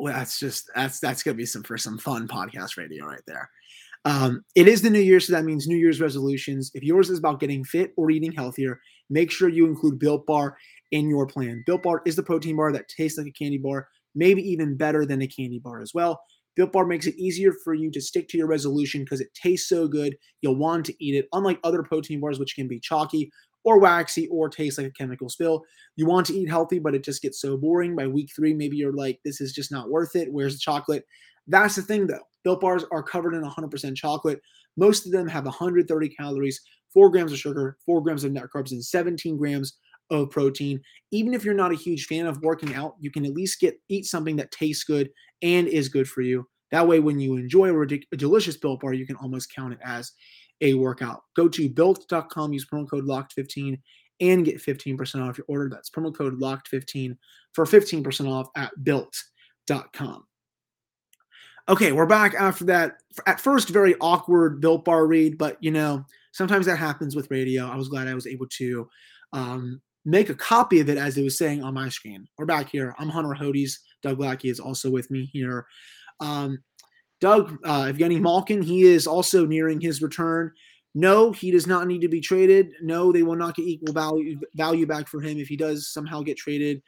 well, 0.00 0.14
that's 0.14 0.38
just 0.38 0.70
that's 0.74 0.98
that's 0.98 1.22
gonna 1.22 1.36
be 1.36 1.46
some 1.46 1.62
for 1.62 1.76
some 1.76 1.98
fun 1.98 2.26
podcast 2.26 2.76
radio 2.76 3.06
right 3.06 3.20
there. 3.26 3.50
Um, 4.06 4.42
it 4.54 4.66
is 4.66 4.80
the 4.80 4.88
new 4.88 5.00
year, 5.00 5.20
so 5.20 5.34
that 5.34 5.44
means 5.44 5.66
New 5.66 5.76
Year's 5.76 6.00
resolutions. 6.00 6.70
If 6.74 6.82
yours 6.82 7.10
is 7.10 7.18
about 7.18 7.38
getting 7.38 7.64
fit 7.64 7.92
or 7.96 8.10
eating 8.10 8.32
healthier, 8.32 8.80
make 9.10 9.30
sure 9.30 9.50
you 9.50 9.66
include 9.66 9.98
Built 9.98 10.24
Bar 10.26 10.56
in 10.90 11.08
your 11.08 11.26
plan. 11.26 11.62
Built 11.66 11.82
Bar 11.82 12.02
is 12.06 12.16
the 12.16 12.22
protein 12.22 12.56
bar 12.56 12.72
that 12.72 12.88
tastes 12.88 13.18
like 13.18 13.26
a 13.26 13.32
candy 13.32 13.58
bar, 13.58 13.88
maybe 14.14 14.42
even 14.42 14.76
better 14.76 15.06
than 15.06 15.22
a 15.22 15.26
candy 15.26 15.58
bar 15.58 15.80
as 15.80 15.92
well. 15.94 16.20
Built 16.56 16.72
Bar 16.72 16.86
makes 16.86 17.06
it 17.06 17.16
easier 17.16 17.52
for 17.64 17.74
you 17.74 17.90
to 17.90 18.00
stick 18.00 18.28
to 18.28 18.38
your 18.38 18.48
resolution 18.48 19.02
because 19.02 19.20
it 19.20 19.32
tastes 19.34 19.68
so 19.68 19.86
good. 19.86 20.16
You'll 20.42 20.56
want 20.56 20.84
to 20.86 21.04
eat 21.04 21.14
it, 21.14 21.28
unlike 21.32 21.60
other 21.64 21.82
protein 21.82 22.20
bars, 22.20 22.38
which 22.38 22.54
can 22.54 22.68
be 22.68 22.80
chalky 22.80 23.30
or 23.64 23.78
waxy 23.78 24.26
or 24.28 24.48
taste 24.48 24.78
like 24.78 24.88
a 24.88 24.92
chemical 24.92 25.28
spill. 25.28 25.62
You 25.96 26.06
want 26.06 26.26
to 26.26 26.34
eat 26.34 26.48
healthy, 26.48 26.78
but 26.78 26.94
it 26.94 27.04
just 27.04 27.22
gets 27.22 27.40
so 27.40 27.56
boring. 27.56 27.94
By 27.94 28.06
week 28.06 28.30
three, 28.34 28.54
maybe 28.54 28.76
you're 28.76 28.92
like, 28.92 29.20
this 29.24 29.40
is 29.40 29.52
just 29.52 29.70
not 29.70 29.90
worth 29.90 30.16
it. 30.16 30.32
Where's 30.32 30.54
the 30.54 30.60
chocolate? 30.60 31.04
That's 31.46 31.76
the 31.76 31.82
thing 31.82 32.06
though. 32.06 32.24
Built 32.42 32.60
bars 32.60 32.84
are 32.90 33.02
covered 33.02 33.34
in 33.34 33.42
100% 33.42 33.96
chocolate. 33.96 34.40
Most 34.76 35.04
of 35.04 35.12
them 35.12 35.28
have 35.28 35.44
130 35.44 36.08
calories, 36.10 36.60
4 36.92 37.10
grams 37.10 37.32
of 37.32 37.38
sugar, 37.38 37.76
4 37.84 38.02
grams 38.02 38.24
of 38.24 38.32
net 38.32 38.46
carbs, 38.54 38.72
and 38.72 38.84
17 38.84 39.36
grams 39.36 39.76
of 40.10 40.30
protein. 40.30 40.80
Even 41.10 41.34
if 41.34 41.44
you're 41.44 41.54
not 41.54 41.72
a 41.72 41.76
huge 41.76 42.06
fan 42.06 42.26
of 42.26 42.42
working 42.42 42.74
out, 42.74 42.94
you 43.00 43.10
can 43.10 43.24
at 43.24 43.32
least 43.32 43.60
get 43.60 43.80
eat 43.88 44.06
something 44.06 44.36
that 44.36 44.50
tastes 44.50 44.84
good 44.84 45.10
and 45.42 45.68
is 45.68 45.88
good 45.88 46.08
for 46.08 46.22
you. 46.22 46.46
That 46.70 46.86
way, 46.86 47.00
when 47.00 47.18
you 47.18 47.36
enjoy 47.36 47.70
a, 47.70 47.82
a 48.12 48.16
delicious 48.16 48.56
Built 48.56 48.80
bar, 48.80 48.92
you 48.92 49.06
can 49.06 49.16
almost 49.16 49.54
count 49.54 49.72
it 49.72 49.80
as 49.84 50.12
a 50.60 50.74
workout. 50.74 51.22
Go 51.34 51.48
to 51.48 51.68
built.com, 51.68 52.52
use 52.52 52.66
promo 52.66 52.88
code 52.88 53.04
locked15 53.04 53.78
and 54.20 54.44
get 54.44 54.62
15% 54.62 55.26
off 55.26 55.38
your 55.38 55.46
order. 55.48 55.68
That's 55.68 55.90
promo 55.90 56.14
code 56.14 56.38
locked15 56.38 57.16
for 57.54 57.64
15% 57.64 58.30
off 58.30 58.48
at 58.56 58.70
built.com. 58.84 60.24
Okay, 61.68 61.92
we're 61.92 62.06
back 62.06 62.34
after 62.34 62.64
that. 62.64 62.98
At 63.26 63.40
first, 63.40 63.68
very 63.68 63.94
awkward 64.00 64.60
built 64.60 64.84
bar 64.84 65.06
read, 65.06 65.38
but 65.38 65.56
you 65.60 65.70
know, 65.70 66.04
sometimes 66.32 66.66
that 66.66 66.76
happens 66.76 67.14
with 67.14 67.30
radio. 67.30 67.66
I 67.66 67.76
was 67.76 67.88
glad 67.88 68.08
I 68.08 68.14
was 68.14 68.26
able 68.26 68.46
to 68.48 68.88
um, 69.32 69.80
make 70.04 70.30
a 70.30 70.34
copy 70.34 70.80
of 70.80 70.88
it 70.88 70.98
as 70.98 71.16
it 71.16 71.22
was 71.22 71.38
saying 71.38 71.62
on 71.62 71.74
my 71.74 71.88
screen. 71.88 72.26
We're 72.38 72.46
back 72.46 72.70
here. 72.70 72.94
I'm 72.98 73.08
Hunter 73.08 73.36
Hodes. 73.38 73.72
Doug 74.02 74.18
Lackey 74.18 74.48
is 74.48 74.60
also 74.60 74.90
with 74.90 75.10
me 75.10 75.28
here. 75.32 75.66
Um, 76.20 76.62
Doug, 77.20 77.58
uh, 77.64 77.84
Evgeny 77.84 78.20
Malkin, 78.20 78.62
he 78.62 78.82
is 78.82 79.06
also 79.06 79.44
nearing 79.44 79.80
his 79.80 80.00
return. 80.00 80.52
No, 80.94 81.32
he 81.32 81.50
does 81.50 81.66
not 81.66 81.86
need 81.86 82.00
to 82.00 82.08
be 82.08 82.20
traded. 82.20 82.72
No, 82.82 83.12
they 83.12 83.22
will 83.22 83.36
not 83.36 83.54
get 83.54 83.66
equal 83.66 83.92
value 83.92 84.40
value 84.54 84.86
back 84.86 85.06
for 85.06 85.20
him 85.20 85.38
if 85.38 85.48
he 85.48 85.56
does 85.56 85.92
somehow 85.92 86.22
get 86.22 86.36
traded. 86.36 86.82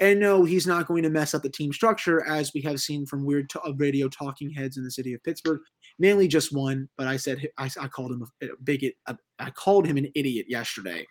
And 0.00 0.20
no, 0.20 0.44
he's 0.44 0.66
not 0.66 0.86
going 0.86 1.02
to 1.02 1.10
mess 1.10 1.34
up 1.34 1.42
the 1.42 1.50
team 1.50 1.72
structure 1.72 2.24
as 2.24 2.52
we 2.54 2.60
have 2.60 2.78
seen 2.78 3.04
from 3.04 3.24
weird 3.24 3.50
t- 3.50 3.58
radio 3.78 4.08
talking 4.08 4.48
heads 4.48 4.76
in 4.76 4.84
the 4.84 4.92
city 4.92 5.12
of 5.12 5.24
Pittsburgh. 5.24 5.60
Mainly 5.98 6.28
just 6.28 6.54
one, 6.54 6.88
but 6.96 7.08
I 7.08 7.16
said 7.16 7.48
I, 7.58 7.68
I 7.80 7.88
called 7.88 8.12
him 8.12 8.24
a, 8.42 8.46
bigot. 8.62 8.94
A, 9.06 9.16
I 9.40 9.50
called 9.50 9.86
him 9.86 9.96
an 9.96 10.08
idiot 10.14 10.46
yesterday 10.48 11.04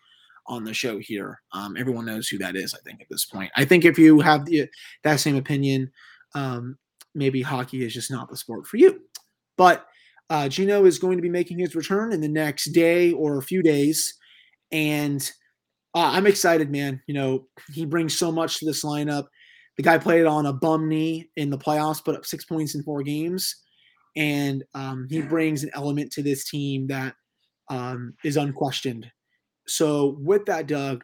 on 0.47 0.63
the 0.63 0.73
show 0.73 0.97
here. 0.99 1.39
Um, 1.51 1.75
everyone 1.77 2.05
knows 2.05 2.27
who 2.27 2.37
that 2.39 2.55
is. 2.55 2.73
I 2.73 2.79
think 2.79 3.01
at 3.01 3.07
this 3.09 3.25
point. 3.25 3.51
I 3.55 3.65
think 3.65 3.85
if 3.85 3.99
you 3.99 4.19
have 4.19 4.45
the 4.45 4.67
that 5.03 5.19
same 5.19 5.35
opinion, 5.35 5.91
um, 6.35 6.77
maybe 7.13 7.41
hockey 7.41 7.83
is 7.85 7.93
just 7.93 8.11
not 8.11 8.29
the 8.29 8.37
sport 8.37 8.67
for 8.67 8.77
you. 8.77 9.01
But 9.57 9.85
uh, 10.29 10.49
Gino 10.49 10.85
is 10.85 10.99
going 10.99 11.17
to 11.17 11.21
be 11.21 11.29
making 11.29 11.59
his 11.59 11.75
return 11.75 12.13
in 12.13 12.21
the 12.21 12.27
next 12.27 12.65
day 12.71 13.11
or 13.11 13.37
a 13.37 13.43
few 13.43 13.63
days, 13.63 14.13
and 14.71 15.21
uh, 15.93 16.11
I'm 16.13 16.27
excited, 16.27 16.69
man. 16.69 17.01
You 17.07 17.13
know, 17.13 17.47
he 17.73 17.85
brings 17.85 18.17
so 18.17 18.31
much 18.31 18.59
to 18.59 18.65
this 18.65 18.83
lineup. 18.83 19.25
The 19.77 19.83
guy 19.83 19.97
played 19.97 20.25
on 20.25 20.45
a 20.45 20.53
bum 20.53 20.89
knee 20.89 21.29
in 21.37 21.49
the 21.49 21.57
playoffs, 21.57 22.03
put 22.03 22.15
up 22.15 22.25
six 22.25 22.45
points 22.45 22.75
in 22.75 22.83
four 22.83 23.03
games, 23.03 23.55
and 24.15 24.63
um, 24.73 25.07
he 25.09 25.21
brings 25.21 25.63
an 25.63 25.71
element 25.73 26.11
to 26.13 26.23
this 26.23 26.49
team 26.49 26.87
that 26.87 27.15
um, 27.69 28.13
is 28.23 28.37
unquestioned. 28.37 29.09
So, 29.67 30.17
with 30.19 30.45
that, 30.45 30.67
Doug, 30.67 31.03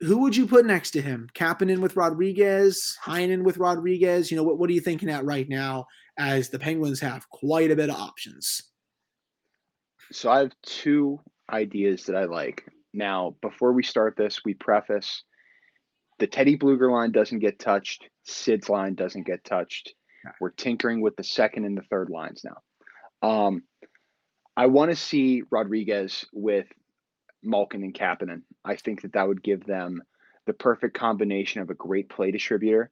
who 0.00 0.18
would 0.18 0.36
you 0.36 0.46
put 0.46 0.66
next 0.66 0.90
to 0.92 1.02
him? 1.02 1.28
Kapanen 1.34 1.80
with 1.80 1.96
Rodrigues, 1.96 2.98
Heinen 3.04 3.42
with 3.42 3.58
Rodrigues. 3.58 4.30
You 4.30 4.36
know, 4.36 4.42
what, 4.42 4.58
what 4.58 4.70
are 4.70 4.72
you 4.72 4.80
thinking 4.80 5.10
at 5.10 5.24
right 5.24 5.48
now 5.48 5.86
as 6.18 6.48
the 6.48 6.58
Penguins 6.58 7.00
have 7.00 7.28
quite 7.30 7.70
a 7.70 7.76
bit 7.76 7.90
of 7.90 7.96
options? 7.96 8.62
So 10.12 10.30
I 10.30 10.38
have 10.38 10.52
two 10.62 11.20
ideas 11.50 12.04
that 12.04 12.16
I 12.16 12.24
like. 12.24 12.64
Now, 12.92 13.36
before 13.42 13.72
we 13.72 13.82
start 13.82 14.16
this, 14.16 14.44
we 14.44 14.54
preface 14.54 15.24
the 16.18 16.26
Teddy 16.26 16.56
Blueger 16.56 16.90
line 16.90 17.12
doesn't 17.12 17.40
get 17.40 17.58
touched, 17.58 18.08
Sid's 18.24 18.68
line 18.68 18.94
doesn't 18.94 19.26
get 19.26 19.44
touched. 19.44 19.94
We're 20.40 20.50
tinkering 20.50 21.02
with 21.02 21.16
the 21.16 21.24
second 21.24 21.64
and 21.64 21.76
the 21.76 21.82
third 21.82 22.08
lines 22.08 22.44
now. 22.44 23.28
Um, 23.28 23.64
I 24.56 24.66
want 24.66 24.90
to 24.90 24.96
see 24.96 25.42
Rodrigues 25.50 26.24
with 26.32 26.66
Malkin 27.44 27.82
and 27.82 27.94
Kapanen. 27.94 28.42
I 28.64 28.76
think 28.76 29.02
that 29.02 29.12
that 29.12 29.28
would 29.28 29.42
give 29.42 29.64
them 29.64 30.02
the 30.46 30.52
perfect 30.52 30.96
combination 30.96 31.60
of 31.60 31.70
a 31.70 31.74
great 31.74 32.08
play 32.08 32.30
distributor 32.30 32.90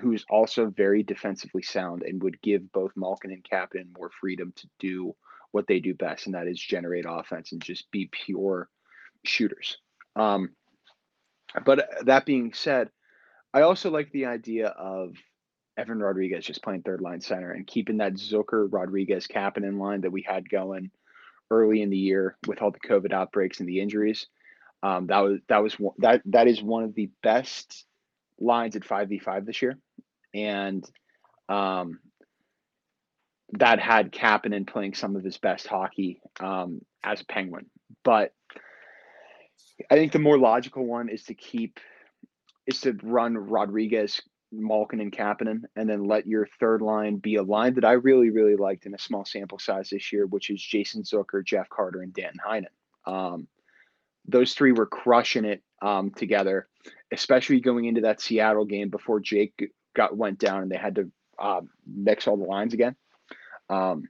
who's 0.00 0.24
also 0.28 0.66
very 0.66 1.02
defensively 1.02 1.62
sound 1.62 2.02
and 2.02 2.22
would 2.22 2.40
give 2.42 2.72
both 2.72 2.92
Malkin 2.96 3.30
and 3.30 3.44
Kapanen 3.44 3.96
more 3.96 4.10
freedom 4.20 4.52
to 4.56 4.68
do 4.78 5.14
what 5.52 5.66
they 5.68 5.78
do 5.78 5.94
best, 5.94 6.26
and 6.26 6.34
that 6.34 6.48
is 6.48 6.58
generate 6.58 7.04
offense 7.08 7.52
and 7.52 7.62
just 7.62 7.90
be 7.92 8.08
pure 8.10 8.68
shooters. 9.24 9.78
Um, 10.16 10.50
but 11.64 11.88
that 12.06 12.26
being 12.26 12.52
said, 12.52 12.90
I 13.52 13.60
also 13.60 13.90
like 13.90 14.10
the 14.10 14.26
idea 14.26 14.68
of 14.68 15.14
Evan 15.76 16.00
Rodrigues 16.00 16.44
just 16.44 16.62
playing 16.62 16.82
third 16.82 17.00
line 17.00 17.20
center 17.20 17.52
and 17.52 17.66
keeping 17.66 17.98
that 17.98 18.14
Zucker 18.14 18.66
Rodrigues 18.70 19.28
Kapanen 19.28 19.78
line 19.78 20.00
that 20.00 20.12
we 20.12 20.22
had 20.22 20.48
going 20.48 20.90
early 21.50 21.82
in 21.82 21.90
the 21.90 21.96
year 21.96 22.36
with 22.46 22.62
all 22.62 22.70
the 22.70 22.80
COVID 22.80 23.12
outbreaks 23.12 23.60
and 23.60 23.68
the 23.68 23.80
injuries. 23.80 24.26
Um, 24.82 25.06
that 25.06 25.20
was 25.20 25.40
that 25.48 25.62
was 25.62 25.76
that 25.98 26.22
that 26.26 26.46
is 26.46 26.62
one 26.62 26.84
of 26.84 26.94
the 26.94 27.10
best 27.22 27.84
lines 28.38 28.76
at 28.76 28.84
five 28.84 29.08
v 29.08 29.18
five 29.18 29.46
this 29.46 29.62
year, 29.62 29.78
and 30.34 30.84
um, 31.48 32.00
that 33.52 33.78
had 33.78 34.12
Kapanen 34.12 34.66
playing 34.66 34.94
some 34.94 35.16
of 35.16 35.24
his 35.24 35.38
best 35.38 35.66
hockey 35.66 36.20
um, 36.40 36.80
as 37.02 37.20
a 37.20 37.26
Penguin. 37.26 37.66
But 38.02 38.32
I 39.90 39.94
think 39.94 40.12
the 40.12 40.18
more 40.18 40.38
logical 40.38 40.84
one 40.84 41.08
is 41.08 41.24
to 41.24 41.34
keep 41.34 41.80
is 42.66 42.80
to 42.82 42.96
run 43.02 43.36
Rodrigues 43.36 44.20
Malkin 44.60 45.00
and 45.00 45.12
Kapanen, 45.12 45.62
and 45.76 45.88
then 45.88 46.04
let 46.04 46.26
your 46.26 46.46
third 46.60 46.82
line 46.82 47.16
be 47.16 47.36
a 47.36 47.42
line 47.42 47.74
that 47.74 47.84
I 47.84 47.92
really, 47.92 48.30
really 48.30 48.56
liked 48.56 48.86
in 48.86 48.94
a 48.94 48.98
small 48.98 49.24
sample 49.24 49.58
size 49.58 49.90
this 49.90 50.12
year, 50.12 50.26
which 50.26 50.50
is 50.50 50.62
Jason 50.62 51.02
Zucker, 51.02 51.44
Jeff 51.44 51.68
Carter, 51.68 52.02
and 52.02 52.12
Dan 52.12 52.34
Heinen. 52.44 52.66
Um, 53.06 53.48
those 54.26 54.54
three 54.54 54.72
were 54.72 54.86
crushing 54.86 55.44
it 55.44 55.62
um, 55.82 56.10
together, 56.10 56.68
especially 57.12 57.60
going 57.60 57.84
into 57.84 58.02
that 58.02 58.20
Seattle 58.20 58.64
game 58.64 58.88
before 58.88 59.20
Jake 59.20 59.70
got 59.94 60.16
went 60.16 60.38
down 60.38 60.62
and 60.62 60.70
they 60.70 60.76
had 60.76 60.96
to 60.96 61.10
uh, 61.38 61.60
mix 61.86 62.26
all 62.26 62.36
the 62.36 62.44
lines 62.44 62.74
again. 62.74 62.96
Um, 63.68 64.04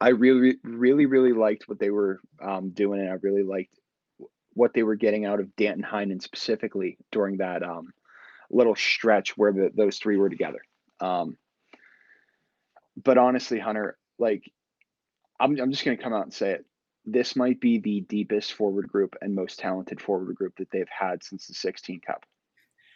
I 0.00 0.10
really, 0.10 0.56
really, 0.62 1.06
really 1.06 1.32
liked 1.32 1.68
what 1.68 1.78
they 1.78 1.90
were 1.90 2.20
um, 2.42 2.70
doing, 2.70 3.00
and 3.00 3.10
I 3.10 3.14
really 3.22 3.42
liked 3.42 3.78
what 4.52 4.74
they 4.74 4.82
were 4.82 4.96
getting 4.96 5.24
out 5.24 5.40
of 5.40 5.54
Danton 5.56 5.84
Heinen 5.84 6.22
specifically 6.22 6.98
during 7.12 7.38
that 7.38 7.62
um, 7.62 7.92
little 8.50 8.76
stretch 8.76 9.36
where 9.36 9.52
the, 9.52 9.70
those 9.74 9.98
three 9.98 10.16
were 10.16 10.30
together. 10.30 10.60
Um, 11.00 11.36
but 13.02 13.18
honestly, 13.18 13.58
Hunter, 13.58 13.98
like, 14.18 14.42
I'm, 15.40 15.58
I'm 15.60 15.70
just 15.70 15.84
going 15.84 15.96
to 15.96 16.02
come 16.02 16.12
out 16.12 16.24
and 16.24 16.34
say 16.34 16.52
it. 16.52 16.64
This 17.04 17.36
might 17.36 17.60
be 17.60 17.78
the 17.78 18.00
deepest 18.02 18.54
forward 18.54 18.88
group 18.88 19.14
and 19.22 19.34
most 19.34 19.58
talented 19.58 20.00
forward 20.00 20.34
group 20.34 20.54
that 20.58 20.70
they've 20.70 20.88
had 20.88 21.22
since 21.22 21.46
the 21.46 21.54
16 21.54 22.00
Cup. 22.06 22.24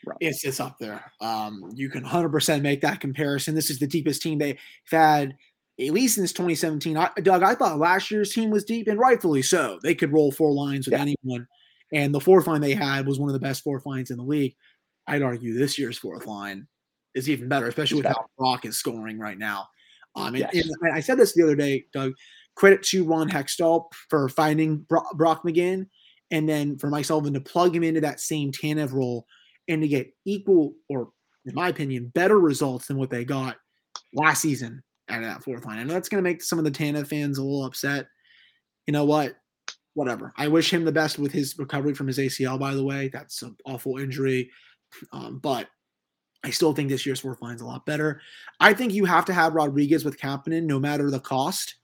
Run. 0.04 0.16
It's 0.20 0.44
it's 0.44 0.58
up 0.58 0.78
there. 0.80 1.12
Um, 1.20 1.70
you 1.74 1.88
can 1.88 2.04
100% 2.04 2.60
make 2.60 2.80
that 2.80 2.98
comparison. 2.98 3.54
This 3.54 3.70
is 3.70 3.78
the 3.78 3.86
deepest 3.86 4.20
team 4.20 4.38
they've 4.38 4.58
had 4.90 5.36
at 5.80 5.92
least 5.92 6.16
since 6.16 6.32
2017. 6.32 6.96
I, 6.96 7.10
Doug, 7.22 7.42
I 7.42 7.54
thought 7.54 7.78
last 7.78 8.10
year's 8.10 8.32
team 8.32 8.50
was 8.50 8.64
deep, 8.64 8.88
and 8.88 8.98
rightfully 8.98 9.42
so. 9.42 9.78
They 9.82 9.94
could 9.94 10.12
roll 10.12 10.32
four 10.32 10.52
lines 10.52 10.86
with 10.86 10.94
yeah. 10.94 11.02
anyone, 11.02 11.46
and 11.92 12.14
the 12.14 12.20
fourth 12.20 12.46
line 12.46 12.60
they 12.60 12.74
had 12.74 13.06
was 13.06 13.18
one 13.18 13.28
of 13.28 13.34
the 13.34 13.46
best 13.46 13.62
fourth 13.62 13.86
lines 13.86 14.10
in 14.10 14.18
the 14.18 14.24
league. 14.24 14.54
I'd 15.06 15.22
argue 15.22 15.54
this 15.54 15.78
year's 15.78 15.98
fourth 15.98 16.26
line 16.26 16.66
is 17.14 17.28
even 17.28 17.48
better, 17.48 17.66
especially 17.66 17.98
it's 17.98 18.06
with 18.06 18.14
better. 18.14 18.20
how 18.20 18.26
Brock 18.38 18.64
is 18.64 18.78
scoring 18.78 19.18
right 19.18 19.38
now. 19.38 19.66
Um, 20.14 20.36
yes. 20.36 20.50
and, 20.54 20.70
and 20.82 20.94
I 20.94 21.00
said 21.00 21.18
this 21.18 21.34
the 21.34 21.42
other 21.42 21.56
day, 21.56 21.86
Doug. 21.92 22.12
Credit 22.54 22.82
to 22.82 23.04
Ron 23.04 23.30
Hextall 23.30 23.86
for 24.10 24.28
finding 24.28 24.86
Brock 25.14 25.42
McGinn, 25.42 25.86
and 26.30 26.46
then 26.46 26.76
for 26.76 26.90
Mike 26.90 27.06
Sullivan 27.06 27.32
to 27.32 27.40
plug 27.40 27.74
him 27.74 27.82
into 27.82 28.02
that 28.02 28.20
same 28.20 28.52
Tanev 28.52 28.92
role 28.92 29.26
and 29.68 29.80
to 29.80 29.88
get 29.88 30.12
equal, 30.26 30.74
or 30.88 31.10
in 31.46 31.54
my 31.54 31.68
opinion, 31.68 32.12
better 32.14 32.38
results 32.38 32.86
than 32.86 32.98
what 32.98 33.08
they 33.08 33.24
got 33.24 33.56
last 34.14 34.42
season 34.42 34.82
out 35.08 35.22
of 35.22 35.28
that 35.28 35.42
fourth 35.42 35.64
line. 35.64 35.78
I 35.78 35.84
know 35.84 35.94
that's 35.94 36.08
going 36.08 36.22
to 36.22 36.28
make 36.28 36.42
some 36.42 36.58
of 36.58 36.64
the 36.64 36.70
Tanev 36.70 37.06
fans 37.06 37.38
a 37.38 37.42
little 37.42 37.64
upset. 37.64 38.06
You 38.86 38.92
know 38.92 39.04
what? 39.04 39.34
Whatever. 39.94 40.32
I 40.36 40.48
wish 40.48 40.72
him 40.72 40.84
the 40.84 40.92
best 40.92 41.18
with 41.18 41.32
his 41.32 41.58
recovery 41.58 41.94
from 41.94 42.06
his 42.06 42.18
ACL. 42.18 42.58
By 42.58 42.74
the 42.74 42.84
way, 42.84 43.08
that's 43.12 43.42
an 43.42 43.56
awful 43.66 43.98
injury, 43.98 44.50
um, 45.12 45.38
but 45.38 45.68
I 46.44 46.50
still 46.50 46.72
think 46.72 46.88
this 46.88 47.06
year's 47.06 47.20
fourth 47.20 47.40
line 47.40 47.54
is 47.54 47.60
a 47.60 47.66
lot 47.66 47.86
better. 47.86 48.20
I 48.60 48.74
think 48.74 48.92
you 48.92 49.04
have 49.04 49.24
to 49.26 49.32
have 49.32 49.54
Rodrigues 49.54 50.04
with 50.04 50.18
Kapanen 50.18 50.64
no 50.64 50.78
matter 50.80 51.10
the 51.10 51.20
cost. 51.20 51.76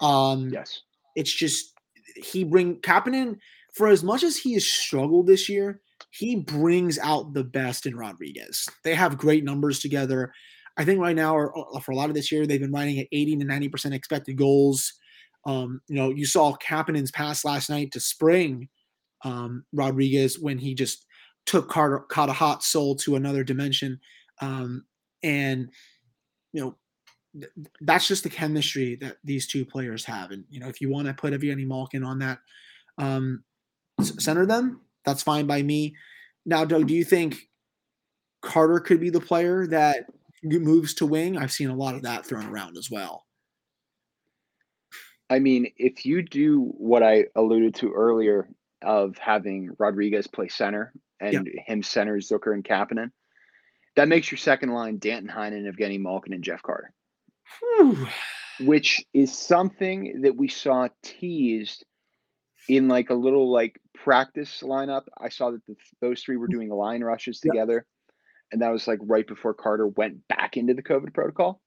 Um, 0.00 0.48
yes. 0.48 0.82
It's 1.16 1.32
just 1.32 1.74
he 2.16 2.44
bring 2.44 2.76
Kapanen 2.76 3.38
for 3.74 3.88
as 3.88 4.02
much 4.02 4.22
as 4.22 4.36
he 4.36 4.54
has 4.54 4.66
struggled 4.66 5.26
this 5.26 5.48
year, 5.48 5.80
he 6.10 6.36
brings 6.36 6.98
out 6.98 7.34
the 7.34 7.44
best 7.44 7.86
in 7.86 7.96
Rodrigues. 7.96 8.68
They 8.82 8.94
have 8.94 9.18
great 9.18 9.44
numbers 9.44 9.78
together. 9.78 10.32
I 10.76 10.84
think 10.84 11.00
right 11.00 11.16
now, 11.16 11.36
or, 11.36 11.52
or 11.52 11.80
for 11.80 11.92
a 11.92 11.94
lot 11.94 12.08
of 12.08 12.14
this 12.14 12.32
year, 12.32 12.46
they've 12.46 12.60
been 12.60 12.72
running 12.72 12.98
at 12.98 13.08
80 13.12 13.36
to 13.38 13.44
90% 13.44 13.92
expected 13.92 14.36
goals. 14.36 14.94
Um, 15.44 15.80
you 15.88 15.96
know, 15.96 16.10
you 16.10 16.26
saw 16.26 16.56
Kapanen's 16.56 17.10
pass 17.10 17.44
last 17.44 17.70
night 17.70 17.92
to 17.92 18.00
Spring 18.00 18.68
um, 19.24 19.64
Rodrigues 19.72 20.38
when 20.38 20.58
he 20.58 20.74
just 20.74 21.04
took 21.48 21.70
Carter, 21.70 22.00
caught 22.00 22.28
a 22.28 22.34
hot 22.34 22.62
soul 22.62 22.94
to 22.94 23.16
another 23.16 23.42
dimension. 23.42 23.98
Um, 24.42 24.84
and, 25.22 25.70
you 26.52 26.60
know, 26.60 26.76
th- 27.32 27.68
that's 27.80 28.06
just 28.06 28.22
the 28.22 28.28
chemistry 28.28 28.96
that 28.96 29.16
these 29.24 29.46
two 29.46 29.64
players 29.64 30.04
have. 30.04 30.30
And, 30.30 30.44
you 30.50 30.60
know, 30.60 30.68
if 30.68 30.82
you 30.82 30.90
want 30.90 31.08
to 31.08 31.14
put 31.14 31.32
Evgeny 31.32 31.66
Malkin 31.66 32.04
on 32.04 32.18
that, 32.18 32.38
um, 32.98 33.44
center 34.02 34.44
them, 34.44 34.82
that's 35.06 35.22
fine 35.22 35.46
by 35.46 35.62
me. 35.62 35.96
Now, 36.44 36.66
Doug, 36.66 36.86
do 36.86 36.94
you 36.94 37.04
think 37.04 37.48
Carter 38.42 38.78
could 38.78 39.00
be 39.00 39.08
the 39.08 39.18
player 39.18 39.66
that 39.68 40.04
moves 40.42 40.92
to 40.94 41.06
wing? 41.06 41.38
I've 41.38 41.50
seen 41.50 41.70
a 41.70 41.74
lot 41.74 41.94
of 41.94 42.02
that 42.02 42.26
thrown 42.26 42.46
around 42.46 42.76
as 42.76 42.90
well. 42.90 43.24
I 45.30 45.38
mean, 45.38 45.72
if 45.78 46.04
you 46.04 46.20
do 46.20 46.72
what 46.76 47.02
I 47.02 47.24
alluded 47.36 47.74
to 47.76 47.90
earlier 47.90 48.50
of 48.82 49.16
having 49.16 49.74
Rodrigues 49.78 50.26
play 50.26 50.48
center 50.48 50.92
and 51.20 51.50
yeah. 51.52 51.62
him 51.66 51.82
center 51.82 52.16
Zucker 52.18 52.52
and 52.52 52.64
Kapanen. 52.64 53.10
That 53.96 54.08
makes 54.08 54.30
your 54.30 54.38
second 54.38 54.70
line 54.70 54.98
Danton 54.98 55.28
Heinen, 55.28 55.68
Evgeny 55.68 56.00
Malkin, 56.00 56.32
and 56.32 56.44
Jeff 56.44 56.62
Carter. 56.62 56.92
Which 58.60 59.04
is 59.12 59.36
something 59.36 60.22
that 60.22 60.36
we 60.36 60.48
saw 60.48 60.88
teased 61.02 61.84
in 62.68 62.88
like 62.88 63.10
a 63.10 63.14
little 63.14 63.50
like 63.50 63.80
practice 63.94 64.62
lineup. 64.62 65.04
I 65.18 65.30
saw 65.30 65.50
that 65.50 65.64
the, 65.66 65.76
those 66.00 66.22
three 66.22 66.36
were 66.36 66.48
doing 66.48 66.68
line 66.68 67.02
rushes 67.02 67.40
together. 67.40 67.86
Yeah. 67.86 68.14
And 68.52 68.62
that 68.62 68.72
was 68.72 68.86
like 68.86 68.98
right 69.02 69.26
before 69.26 69.54
Carter 69.54 69.86
went 69.86 70.26
back 70.28 70.56
into 70.56 70.74
the 70.74 70.82
COVID 70.82 71.12
protocol. 71.14 71.60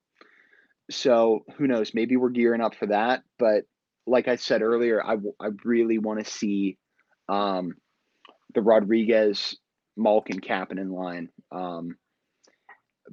So 0.90 1.46
who 1.58 1.68
knows? 1.68 1.94
Maybe 1.94 2.18
we're 2.18 2.30
gearing 2.30 2.62
up 2.62 2.76
for 2.76 2.88
that. 2.88 3.24
But 3.40 3.66
like 4.08 4.28
I 4.28 4.36
said 4.36 4.62
earlier, 4.62 5.04
I, 5.04 5.18
I 5.40 5.50
really 5.64 5.98
want 5.98 6.24
to 6.24 6.32
see 6.32 6.78
um, 7.30 7.74
the 8.54 8.62
Rodrigues, 8.62 9.58
Malkin, 9.98 10.40
Kapanen 10.40 10.92
line 10.92 11.30
um, 11.52 11.98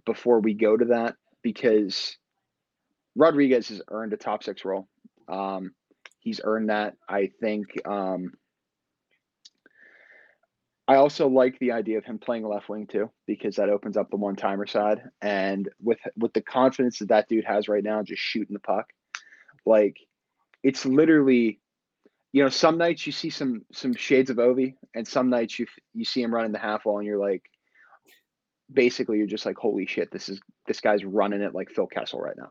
before 0.04 0.40
we 0.40 0.54
go 0.54 0.76
to 0.76 0.86
that 0.86 1.16
because 1.42 2.16
Rodrigues 3.16 3.68
has 3.68 3.82
earned 3.90 4.12
a 4.12 4.16
top 4.16 4.42
six 4.42 4.64
role. 4.64 4.88
Um, 5.28 5.74
he's 6.20 6.40
earned 6.42 6.70
that. 6.70 6.94
I 7.08 7.30
think. 7.40 7.66
Um, 7.86 8.32
I 10.88 10.96
also 10.96 11.28
like 11.28 11.58
the 11.58 11.72
idea 11.72 11.98
of 11.98 12.06
him 12.06 12.18
playing 12.18 12.48
left 12.48 12.70
wing 12.70 12.86
too 12.86 13.10
because 13.26 13.56
that 13.56 13.68
opens 13.68 13.98
up 13.98 14.08
the 14.10 14.16
one 14.16 14.36
timer 14.36 14.66
side. 14.66 15.02
And 15.20 15.68
with 15.82 15.98
with 16.16 16.32
the 16.32 16.40
confidence 16.40 16.98
that 17.00 17.10
that 17.10 17.28
dude 17.28 17.44
has 17.44 17.68
right 17.68 17.84
now, 17.84 18.02
just 18.02 18.22
shooting 18.22 18.54
the 18.54 18.60
puck, 18.60 18.86
like 19.66 19.98
it's 20.62 20.86
literally 20.86 21.60
you 22.32 22.42
know, 22.42 22.48
some 22.48 22.76
nights 22.76 23.06
you 23.06 23.12
see 23.12 23.30
some 23.30 23.64
some 23.72 23.94
shades 23.94 24.30
of 24.30 24.36
Ovi, 24.36 24.74
and 24.94 25.06
some 25.06 25.30
nights 25.30 25.58
you 25.58 25.66
you 25.94 26.04
see 26.04 26.22
him 26.22 26.34
running 26.34 26.52
the 26.52 26.58
half 26.58 26.84
wall, 26.84 26.98
and 26.98 27.06
you're 27.06 27.18
like, 27.18 27.42
basically, 28.72 29.18
you're 29.18 29.26
just 29.26 29.46
like, 29.46 29.56
holy 29.56 29.86
shit, 29.86 30.10
this 30.10 30.28
is 30.28 30.40
this 30.66 30.80
guy's 30.80 31.04
running 31.04 31.40
it 31.40 31.54
like 31.54 31.70
Phil 31.70 31.86
Kessel 31.86 32.20
right 32.20 32.36
now. 32.36 32.50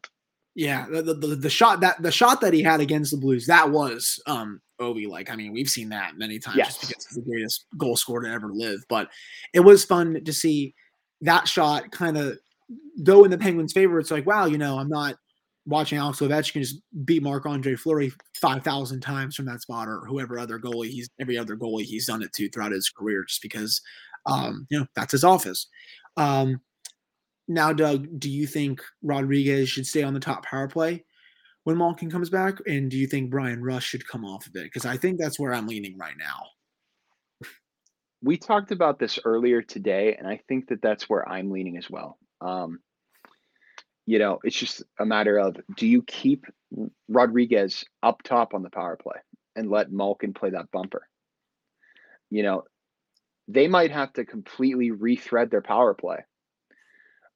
Yeah, 0.56 0.88
the, 0.90 1.14
the, 1.14 1.36
the 1.36 1.50
shot 1.52 1.82
that 1.82 2.02
the 2.02 2.12
shot 2.12 2.42
that 2.42 2.54
he 2.54 2.64
had 2.64 2.80
against 2.80 3.12
the 3.12 3.18
Blues 3.18 3.46
that 3.46 3.70
was 3.70 4.20
um 4.26 4.60
Ovi 4.82 5.08
like. 5.08 5.30
I 5.30 5.36
mean, 5.36 5.54
we've 5.54 5.70
seen 5.70 5.90
that 5.90 6.18
many 6.18 6.40
times 6.40 6.58
yes. 6.58 6.78
just 6.78 6.82
because 6.82 7.06
he's 7.06 7.16
the 7.16 7.30
greatest 7.30 7.66
goal 7.78 7.96
scorer 7.96 8.24
to 8.24 8.32
ever 8.32 8.52
live. 8.52 8.84
But 8.90 9.10
it 9.54 9.60
was 9.60 9.86
fun 9.86 10.24
to 10.24 10.34
see 10.34 10.74
that 11.22 11.48
shot 11.48 11.92
kind 11.92 12.18
of 12.18 12.40
go 13.04 13.24
in 13.24 13.32
the 13.32 13.38
Penguins' 13.38 13.74
favor. 13.74 14.00
It's 14.00 14.10
like, 14.10 14.26
wow, 14.26 14.46
you 14.46 14.58
know, 14.58 14.80
I'm 14.80 14.90
not 14.90 15.16
watching 15.68 16.00
Alex 16.00 16.20
Ovechkin 16.20 16.62
just 16.62 16.82
beat 17.06 17.22
Marc 17.22 17.46
Andre 17.46 17.76
Fleury 17.76 18.12
five 18.42 18.64
thousand 18.64 19.02
times 19.02 19.36
from 19.36 19.46
that 19.46 19.62
spot, 19.62 19.88
or 19.88 20.02
whoever 20.08 20.40
other 20.40 20.58
goalie 20.58 20.90
he's 20.90 21.10
every 21.20 21.38
other 21.38 21.56
goalie 21.56 21.84
he's 21.84 22.08
done 22.08 22.24
it 22.24 22.34
to 22.34 22.50
throughout 22.50 22.72
his 22.72 22.90
career, 22.90 23.24
just 23.26 23.42
because 23.42 23.82
um, 24.26 24.66
you 24.70 24.80
know 24.80 24.86
that's 24.96 25.12
his 25.12 25.24
office. 25.24 25.68
Um, 26.16 26.62
now, 27.48 27.72
Doug, 27.72 28.20
do 28.20 28.30
you 28.30 28.48
think 28.48 28.82
Rodrigues 29.02 29.70
should 29.70 29.88
stay 29.88 30.04
on 30.04 30.14
the 30.14 30.20
top 30.20 30.46
power 30.46 30.68
play 30.68 31.06
when 31.64 31.78
Malkin 31.78 32.10
comes 32.10 32.30
back, 32.30 32.58
and 32.66 32.90
do 32.90 32.98
you 32.98 33.08
think 33.08 33.30
Bryan 33.30 33.64
Rust 33.64 33.88
should 33.88 34.08
come 34.08 34.26
off 34.26 34.48
of 34.48 34.56
it? 34.56 34.64
Because 34.64 34.86
I 34.86 34.98
think 34.98 35.20
that's 35.20 35.40
where 35.40 35.54
I'm 35.54 35.68
leaning 35.68 35.98
right 35.98 36.16
now. 36.18 36.48
We 38.24 38.38
talked 38.38 38.72
about 38.72 39.00
this 39.00 39.20
earlier 39.24 39.62
today, 39.62 40.16
and 40.18 40.28
I 40.28 40.42
think 40.48 40.68
that 40.70 40.82
that's 40.82 41.08
where 41.08 41.28
I'm 41.30 41.52
leaning 41.52 41.78
as 41.78 41.90
well. 41.90 42.18
Um, 42.42 42.80
you 44.08 44.20
know, 44.20 44.40
it's 44.44 44.56
just 44.56 44.82
a 45.00 45.06
matter 45.06 45.38
of 45.38 45.58
do 45.76 45.86
you 45.86 46.02
keep 46.02 46.46
Rodrigues 47.10 47.84
up 48.02 48.24
top 48.24 48.54
on 48.54 48.64
the 48.64 48.70
power 48.70 48.96
play 48.96 49.18
and 49.56 49.70
let 49.70 49.92
Malkin 49.92 50.34
play 50.34 50.50
that 50.50 50.72
bumper? 50.72 51.08
You 52.32 52.42
know, 52.42 52.64
they 53.50 53.68
might 53.68 53.92
have 53.92 54.14
to 54.14 54.24
completely 54.24 54.92
rethread 54.92 55.52
their 55.52 55.62
power 55.62 55.94
play. 55.94 56.20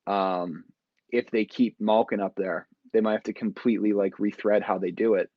Um, 0.07 0.63
if 1.09 1.29
they 1.29 1.43
keep 1.43 1.75
Malkin 1.79 2.21
up 2.21 2.35
there, 2.37 2.67
they 2.93 3.01
might 3.01 3.13
have 3.13 3.23
to 3.23 3.33
completely 3.33 3.91
like 3.91 4.15
rethread 4.15 4.63
how 4.63 4.77
they 4.77 4.91
do 4.91 5.15
it 5.15 5.29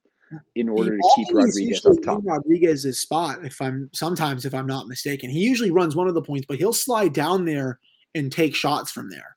in 0.55 0.69
order 0.69 0.97
to 0.97 1.13
keep 1.17 1.29
Rodrigues 1.33 1.85
up 1.85 2.01
top. 2.03 2.21
Rodrigues' 2.25 2.99
spot, 2.99 3.45
if 3.45 3.61
I'm 3.61 3.91
sometimes 3.93 4.45
if 4.45 4.55
I'm 4.55 4.67
not 4.67 4.87
mistaken, 4.87 5.31
he 5.31 5.41
usually 5.41 5.73
runs 5.73 5.97
one 5.97 6.07
of 6.07 6.15
the 6.15 6.23
points, 6.23 6.47
but 6.47 6.59
he'll 6.59 6.73
slide 6.73 7.13
down 7.13 7.45
there 7.45 7.81
and 8.15 8.31
take 8.31 8.55
shots 8.55 8.93
from 8.93 9.11
there. 9.11 9.37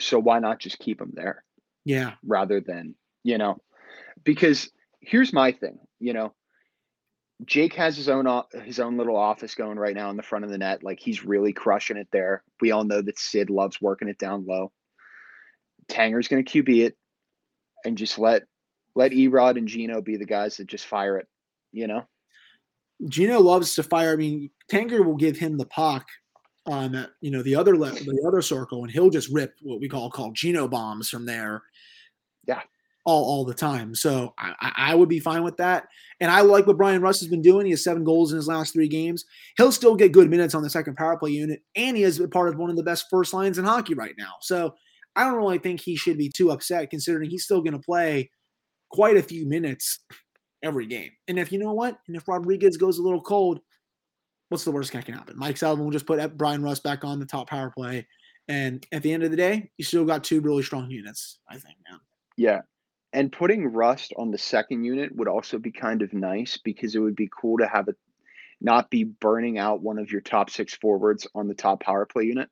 So 0.00 0.18
why 0.18 0.38
not 0.38 0.58
just 0.58 0.78
keep 0.78 1.00
him 1.00 1.12
there? 1.14 1.44
Yeah. 1.84 2.14
Rather 2.24 2.60
than, 2.60 2.94
you 3.22 3.38
know, 3.38 3.58
because 4.22 4.70
here's 5.00 5.32
my 5.32 5.52
thing, 5.52 5.78
you 6.00 6.12
know, 6.12 6.34
Jake 7.44 7.74
has 7.74 7.96
his 7.96 8.08
own 8.08 8.26
uh, 8.26 8.42
his 8.62 8.78
own 8.78 8.96
little 8.96 9.16
office 9.16 9.54
going 9.54 9.78
right 9.78 9.94
now 9.94 10.10
in 10.10 10.16
the 10.16 10.22
front 10.22 10.44
of 10.44 10.50
the 10.50 10.58
net. 10.58 10.82
Like 10.84 11.00
he's 11.00 11.24
really 11.24 11.52
crushing 11.52 11.96
it 11.96 12.08
there. 12.12 12.42
We 12.60 12.70
all 12.70 12.84
know 12.84 13.02
that 13.02 13.18
Sid 13.18 13.50
loves 13.50 13.80
working 13.80 14.08
it 14.08 14.18
down 14.18 14.46
low. 14.46 14.72
Tanger's 15.88 16.28
going 16.28 16.44
to 16.44 16.62
QB 16.62 16.86
it, 16.86 16.96
and 17.84 17.98
just 17.98 18.18
let 18.18 18.44
let 18.94 19.12
Erod 19.12 19.58
and 19.58 19.66
Gino 19.68 20.00
be 20.00 20.16
the 20.16 20.24
guys 20.24 20.56
that 20.56 20.68
just 20.68 20.86
fire 20.86 21.18
it. 21.18 21.26
You 21.72 21.88
know, 21.88 22.04
Gino 23.08 23.40
loves 23.40 23.74
to 23.74 23.82
fire. 23.82 24.12
I 24.12 24.16
mean, 24.16 24.50
Tanger 24.70 25.04
will 25.04 25.16
give 25.16 25.36
him 25.36 25.58
the 25.58 25.66
puck 25.66 26.06
at 26.70 27.10
you 27.20 27.30
know 27.30 27.42
the 27.42 27.56
other 27.56 27.76
the 27.76 28.24
other 28.26 28.42
circle, 28.42 28.82
and 28.82 28.90
he'll 28.90 29.10
just 29.10 29.30
rip 29.30 29.54
what 29.62 29.80
we 29.80 29.88
call 29.88 30.10
called 30.10 30.34
Gino 30.34 30.68
bombs 30.68 31.08
from 31.08 31.26
there. 31.26 31.62
Yeah, 32.46 32.62
all 33.04 33.24
all 33.24 33.44
the 33.44 33.54
time. 33.54 33.94
So 33.94 34.34
I, 34.38 34.72
I 34.76 34.94
would 34.94 35.08
be 35.08 35.20
fine 35.20 35.42
with 35.42 35.56
that. 35.58 35.86
And 36.20 36.30
I 36.30 36.40
like 36.40 36.66
what 36.66 36.76
Bryan 36.76 37.02
Rust 37.02 37.20
has 37.20 37.28
been 37.28 37.42
doing. 37.42 37.66
He 37.66 37.72
has 37.72 37.84
seven 37.84 38.04
goals 38.04 38.32
in 38.32 38.36
his 38.36 38.48
last 38.48 38.72
three 38.72 38.88
games. 38.88 39.24
He'll 39.56 39.72
still 39.72 39.96
get 39.96 40.12
good 40.12 40.30
minutes 40.30 40.54
on 40.54 40.62
the 40.62 40.70
second 40.70 40.96
power 40.96 41.16
play 41.16 41.30
unit, 41.30 41.62
and 41.76 41.96
he 41.96 42.02
is 42.02 42.22
part 42.30 42.48
of 42.48 42.56
one 42.56 42.70
of 42.70 42.76
the 42.76 42.82
best 42.82 43.06
first 43.10 43.34
lines 43.34 43.58
in 43.58 43.64
hockey 43.64 43.94
right 43.94 44.14
now. 44.18 44.34
So 44.40 44.74
I 45.16 45.24
don't 45.24 45.36
really 45.36 45.58
think 45.58 45.80
he 45.80 45.96
should 45.96 46.18
be 46.18 46.30
too 46.34 46.50
upset, 46.50 46.90
considering 46.90 47.30
he's 47.30 47.44
still 47.44 47.60
going 47.60 47.72
to 47.72 47.78
play 47.78 48.30
quite 48.90 49.16
a 49.16 49.22
few 49.22 49.46
minutes 49.46 50.00
every 50.62 50.86
game. 50.86 51.10
And 51.28 51.38
if 51.38 51.52
you 51.52 51.58
know 51.58 51.72
what, 51.72 51.98
and 52.08 52.16
if 52.16 52.26
Rodrigues 52.26 52.76
goes 52.76 52.98
a 52.98 53.02
little 53.02 53.20
cold, 53.20 53.60
what's 54.48 54.64
the 54.64 54.70
worst 54.70 54.92
that 54.92 55.04
can 55.04 55.14
happen? 55.14 55.38
Mike 55.38 55.56
Sullivan 55.56 55.84
will 55.84 55.92
just 55.92 56.06
put 56.06 56.36
Bryan 56.36 56.62
Rust 56.62 56.82
back 56.82 57.04
on 57.04 57.18
the 57.18 57.26
top 57.26 57.48
power 57.48 57.70
play, 57.70 58.06
And 58.48 58.86
at 58.92 59.02
the 59.02 59.12
end 59.12 59.22
of 59.22 59.30
the 59.30 59.36
day, 59.36 59.70
you 59.76 59.84
still 59.84 60.04
got 60.04 60.24
two 60.24 60.40
really 60.40 60.62
strong 60.62 60.90
units, 60.90 61.38
I 61.48 61.54
think, 61.54 61.76
man. 61.88 62.00
Yeah. 62.36 62.60
And 63.12 63.30
putting 63.30 63.68
Rust 63.68 64.12
on 64.16 64.30
the 64.30 64.38
second 64.38 64.84
unit 64.84 65.14
would 65.14 65.28
also 65.28 65.58
be 65.58 65.70
kind 65.70 66.02
of 66.02 66.12
nice 66.12 66.58
because 66.58 66.94
it 66.94 66.98
would 66.98 67.16
be 67.16 67.30
cool 67.40 67.58
to 67.58 67.66
have 67.66 67.88
it 67.88 67.96
not 68.60 68.90
be 68.90 69.04
burning 69.04 69.58
out 69.58 69.82
one 69.82 69.98
of 69.98 70.10
your 70.10 70.20
top 70.20 70.50
six 70.50 70.74
forwards 70.74 71.26
on 71.34 71.48
the 71.48 71.54
top 71.54 71.80
power 71.82 72.06
play 72.06 72.24
unit. 72.24 72.48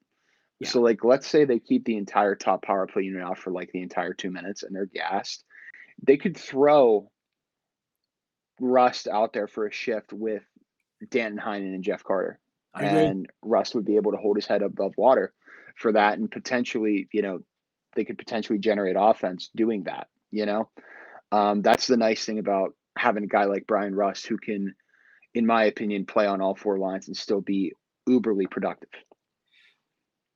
Yeah. 0.60 0.68
So, 0.68 0.80
like, 0.80 1.04
let's 1.04 1.26
say 1.26 1.44
they 1.44 1.58
keep 1.58 1.84
the 1.84 1.96
entire 1.96 2.36
top 2.36 2.62
power 2.62 2.86
play 2.86 3.02
unit 3.02 3.22
out 3.22 3.38
for 3.38 3.50
like 3.50 3.72
the 3.72 3.82
entire 3.82 4.12
two 4.12 4.30
minutes 4.30 4.62
and 4.62 4.74
they're 4.74 4.86
gassed. 4.86 5.44
They 6.02 6.16
could 6.16 6.36
throw 6.36 7.10
Rust 8.60 9.08
out 9.08 9.32
there 9.32 9.48
for 9.48 9.66
a 9.66 9.72
shift 9.72 10.12
with 10.12 10.44
Danton 11.10 11.38
Heinen 11.38 11.74
and 11.74 11.84
Jeff 11.84 12.04
Carter. 12.04 12.38
and 12.74 13.26
Rust 13.42 13.74
would 13.74 13.84
be 13.84 13.96
able 13.96 14.12
to 14.12 14.18
hold 14.18 14.36
his 14.36 14.46
head 14.46 14.62
above 14.62 14.92
water 14.96 15.32
for 15.76 15.92
that 15.92 16.18
and 16.18 16.30
potentially, 16.30 17.08
you 17.12 17.22
know, 17.22 17.40
they 17.94 18.04
could 18.04 18.18
potentially 18.18 18.58
generate 18.58 18.96
offense 18.98 19.50
doing 19.54 19.84
that, 19.84 20.08
you 20.30 20.46
know? 20.46 20.68
Um, 21.30 21.62
that's 21.62 21.86
the 21.86 21.96
nice 21.96 22.24
thing 22.24 22.38
about 22.38 22.74
having 22.96 23.24
a 23.24 23.28
guy 23.28 23.44
like 23.44 23.66
Bryan 23.66 23.94
Rust 23.94 24.26
who 24.26 24.36
can, 24.38 24.74
in 25.34 25.46
my 25.46 25.64
opinion, 25.64 26.06
play 26.06 26.26
on 26.26 26.40
all 26.40 26.54
four 26.54 26.78
lines 26.78 27.08
and 27.08 27.16
still 27.16 27.40
be 27.40 27.72
uberly 28.08 28.50
productive. 28.50 28.90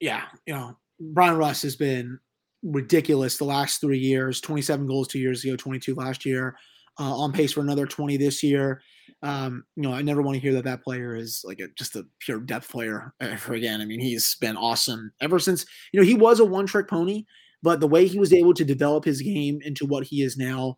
Yeah, 0.01 0.23
you 0.47 0.55
know, 0.55 0.77
Bryan 1.01 1.37
Rust 1.37 1.63
has 1.63 1.77
been 1.77 2.19
ridiculous 2.63 3.37
the 3.37 3.45
last 3.45 3.81
three 3.81 3.99
years 3.99 4.41
27 4.41 4.87
goals 4.87 5.09
two 5.09 5.19
years 5.19 5.45
ago, 5.45 5.57
22 5.57 5.95
last 5.95 6.25
year, 6.27 6.57
uh, 6.99 7.15
on 7.15 7.33
pace 7.33 7.53
for 7.53 7.61
another 7.61 7.87
20 7.87 8.17
this 8.17 8.43
year. 8.43 8.83
Um, 9.23 9.65
you 9.77 9.83
know, 9.83 9.93
I 9.93 10.03
never 10.03 10.23
want 10.23 10.37
to 10.37 10.41
hear 10.41 10.53
that 10.55 10.65
that 10.65 10.83
player 10.83 11.17
is 11.17 11.43
like 11.45 11.61
a, 11.61 11.69
just 11.77 11.97
a 11.97 12.05
pure 12.21 12.39
depth 12.39 12.71
player 12.71 13.15
ever 13.21 13.55
again. 13.55 13.81
I 13.81 13.85
mean, 13.85 14.01
he's 14.01 14.37
been 14.37 14.57
awesome 14.57 15.11
ever 15.21 15.39
since, 15.39 15.65
you 15.93 16.01
know, 16.01 16.07
he 16.07 16.15
was 16.15 16.39
a 16.39 16.45
one 16.45 16.67
trick 16.67 16.89
pony, 16.89 17.25
but 17.63 17.81
the 17.81 17.89
way 17.89 18.07
he 18.07 18.19
was 18.19 18.33
able 18.33 18.55
to 18.55 18.65
develop 18.65 19.05
his 19.05 19.23
game 19.23 19.61
into 19.63 19.87
what 19.87 20.05
he 20.05 20.23
is 20.23 20.37
now, 20.37 20.77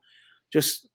just 0.53 0.89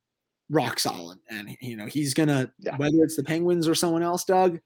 rock 0.50 0.80
solid. 0.80 1.20
And, 1.30 1.50
you 1.62 1.76
know, 1.76 1.86
he's 1.86 2.14
to, 2.14 2.52
yeah. 2.60 2.78
whether 2.78 3.04
it's 3.04 3.18
the 3.18 3.24
Penguins 3.24 3.68
or 3.68 3.76
someone 3.76 4.04
else, 4.04 4.24
Doug, 4.24 4.60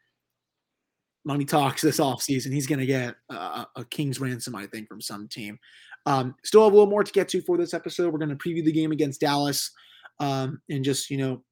money 1.25 1.45
talks 1.45 1.81
this 1.81 1.99
offseason. 1.99 2.53
He's 2.53 2.67
going 2.67 2.79
to 2.79 2.85
get 2.85 3.15
a, 3.29 3.65
a, 3.75 3.85
king's 3.85 4.19
ransom, 4.21 4.55
I 4.55 4.65
think, 4.67 4.87
from 4.87 5.01
some 5.01 5.27
team. 5.27 5.59
Um, 6.05 6.35
still 6.45 6.63
have 6.63 6.71
a 6.71 6.75
little 6.75 6.89
more 6.89 7.03
to 7.03 7.11
get 7.11 7.27
to 7.29 7.41
for 7.41 7.57
this 7.57 7.73
episode. 7.73 8.13
We're 8.13 8.19
going 8.19 8.29
to 8.29 8.35
preview 8.35 8.63
the 8.63 8.71
game 8.71 8.93
against 8.93 9.19
Dallas 9.19 9.71
um, 10.19 10.61
and 10.69 10.85
just, 10.85 11.09
you 11.09 11.17
know, 11.17 11.43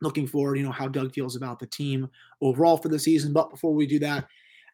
looking 0.00 0.26
forward, 0.26 0.56
you 0.56 0.64
know, 0.64 0.72
how 0.72 0.88
Doug 0.88 1.12
feels 1.12 1.36
about 1.36 1.58
the 1.58 1.66
team 1.66 2.08
overall 2.40 2.76
for 2.76 2.88
the 2.88 2.98
season. 2.98 3.32
But 3.32 3.50
before 3.50 3.74
we 3.74 3.86
do 3.86 3.98
that, 4.00 4.26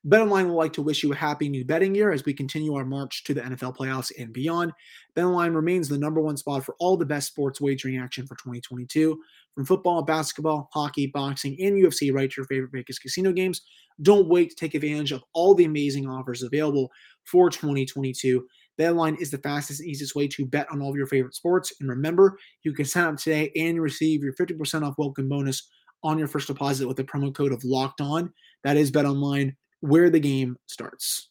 BetOnline 0.06 0.48
would 0.48 0.54
like 0.54 0.74
to 0.74 0.82
wish 0.82 1.02
you 1.02 1.12
a 1.12 1.16
happy 1.16 1.48
new 1.48 1.64
betting 1.64 1.94
year 1.94 2.12
as 2.12 2.26
we 2.26 2.34
continue 2.34 2.74
our 2.74 2.84
march 2.84 3.24
to 3.24 3.32
the 3.32 3.40
NFL 3.40 3.74
playoffs 3.74 4.12
and 4.18 4.34
beyond. 4.34 4.72
BetOnline 5.16 5.54
remains 5.54 5.88
the 5.88 5.96
number 5.96 6.20
one 6.20 6.36
spot 6.36 6.62
for 6.62 6.76
all 6.78 6.98
the 6.98 7.06
best 7.06 7.28
sports 7.28 7.58
wagering 7.58 7.96
action 7.96 8.26
for 8.26 8.34
2022. 8.34 9.18
From 9.54 9.64
football, 9.64 10.02
basketball, 10.02 10.68
hockey, 10.74 11.06
boxing, 11.06 11.56
and 11.58 11.82
UFC, 11.82 12.12
right 12.12 12.30
to 12.30 12.34
your 12.36 12.46
favorite 12.46 12.72
Vegas 12.72 12.98
casino 12.98 13.32
games. 13.32 13.62
Don't 14.02 14.28
wait 14.28 14.50
to 14.50 14.56
take 14.56 14.74
advantage 14.74 15.12
of 15.12 15.24
all 15.32 15.54
the 15.54 15.64
amazing 15.64 16.06
offers 16.06 16.42
available 16.42 16.90
for 17.24 17.48
2022. 17.48 18.46
BetOnline 18.78 19.20
is 19.20 19.30
the 19.30 19.38
fastest 19.38 19.80
and 19.80 19.88
easiest 19.88 20.14
way 20.14 20.26
to 20.28 20.46
bet 20.46 20.70
on 20.70 20.82
all 20.82 20.90
of 20.90 20.96
your 20.96 21.06
favorite 21.06 21.34
sports. 21.34 21.72
And 21.80 21.88
remember, 21.88 22.38
you 22.62 22.72
can 22.72 22.84
sign 22.84 23.04
up 23.04 23.16
today 23.16 23.52
and 23.56 23.80
receive 23.80 24.22
your 24.22 24.34
50% 24.34 24.86
off 24.86 24.98
welcome 24.98 25.28
bonus 25.28 25.68
on 26.02 26.18
your 26.18 26.28
first 26.28 26.48
deposit 26.48 26.86
with 26.86 26.96
the 26.96 27.04
promo 27.04 27.34
code 27.34 27.52
of 27.52 27.64
Locked 27.64 28.00
On. 28.00 28.32
That 28.64 28.76
is 28.76 28.90
BetOnline, 28.90 29.54
where 29.80 30.10
the 30.10 30.20
game 30.20 30.56
starts. 30.66 31.30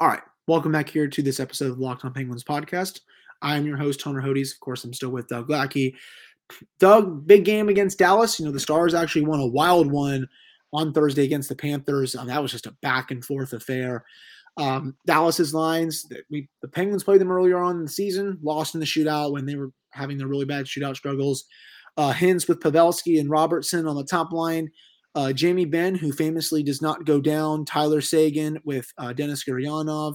All 0.00 0.08
right, 0.08 0.22
welcome 0.46 0.72
back 0.72 0.88
here 0.88 1.08
to 1.08 1.22
this 1.22 1.40
episode 1.40 1.72
of 1.72 1.78
Locked 1.78 2.04
On 2.04 2.12
Penguins 2.12 2.44
podcast. 2.44 3.00
I 3.42 3.56
am 3.56 3.66
your 3.66 3.76
host, 3.76 4.02
Hunter 4.02 4.20
Hodes. 4.20 4.52
Of 4.52 4.60
course, 4.60 4.84
I'm 4.84 4.94
still 4.94 5.10
with 5.10 5.28
Doug 5.28 5.50
Lackey. 5.50 5.94
Doug, 6.78 7.26
big 7.26 7.44
game 7.44 7.68
against 7.68 7.98
Dallas. 7.98 8.38
You 8.38 8.46
know, 8.46 8.52
the 8.52 8.60
Stars 8.60 8.94
actually 8.94 9.26
won 9.26 9.40
a 9.40 9.46
wild 9.46 9.90
one 9.90 10.26
on 10.72 10.92
Thursday 10.92 11.24
against 11.24 11.48
the 11.48 11.56
Panthers. 11.56 12.14
Um, 12.14 12.26
that 12.28 12.42
was 12.42 12.52
just 12.52 12.66
a 12.66 12.76
back 12.82 13.10
and 13.10 13.24
forth 13.24 13.52
affair. 13.52 14.04
Um, 14.60 14.94
Dallas's 15.06 15.54
lines, 15.54 16.04
that 16.10 16.22
we 16.30 16.48
the 16.62 16.68
Penguins 16.68 17.02
played 17.02 17.20
them 17.20 17.32
earlier 17.32 17.58
on 17.58 17.76
in 17.76 17.84
the 17.84 17.90
season, 17.90 18.38
lost 18.42 18.74
in 18.74 18.80
the 18.80 18.86
shootout 18.86 19.32
when 19.32 19.46
they 19.46 19.56
were 19.56 19.70
having 19.92 20.18
their 20.18 20.28
really 20.28 20.44
bad 20.44 20.66
shootout 20.66 20.96
struggles. 20.96 21.44
Uh, 21.96 22.14
with 22.20 22.60
Pavelski 22.60 23.18
and 23.18 23.28
Robertson 23.28 23.86
on 23.86 23.96
the 23.96 24.04
top 24.04 24.32
line. 24.32 24.70
Uh, 25.14 25.32
Jamie 25.32 25.64
Benn, 25.64 25.94
who 25.96 26.12
famously 26.12 26.62
does 26.62 26.80
not 26.80 27.04
go 27.04 27.20
down. 27.20 27.64
Tyler 27.64 28.00
Seguin 28.00 28.58
with 28.64 28.86
uh, 28.96 29.12
Denis 29.12 29.44
Gurianov. 29.44 30.14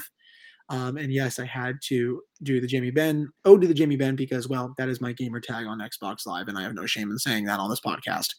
Um, 0.69 0.97
and 0.97 1.13
yes, 1.13 1.38
I 1.38 1.45
had 1.45 1.75
to 1.89 2.21
do 2.41 2.60
the 2.60 2.65
Jamie 2.65 2.89
Benn, 2.89 3.29
oh, 3.43 3.55
do 3.55 3.67
the 3.67 3.73
Jamie 3.73 3.97
Benn 3.97 4.15
because, 4.15 4.47
well, 4.47 4.73
that 4.77 4.89
is 4.89 4.99
my 4.99 5.12
gamer 5.12 5.39
tag 5.39 5.67
on 5.67 5.79
Xbox 5.79 6.25
Live, 6.25 6.47
and 6.47 6.58
I 6.58 6.63
have 6.63 6.73
no 6.73 6.88
shame 6.88 7.12
in 7.12 7.19
saying 7.19 7.45
that 7.45 7.60
on 7.60 7.69
this 7.69 7.81
podcast. 7.81 8.34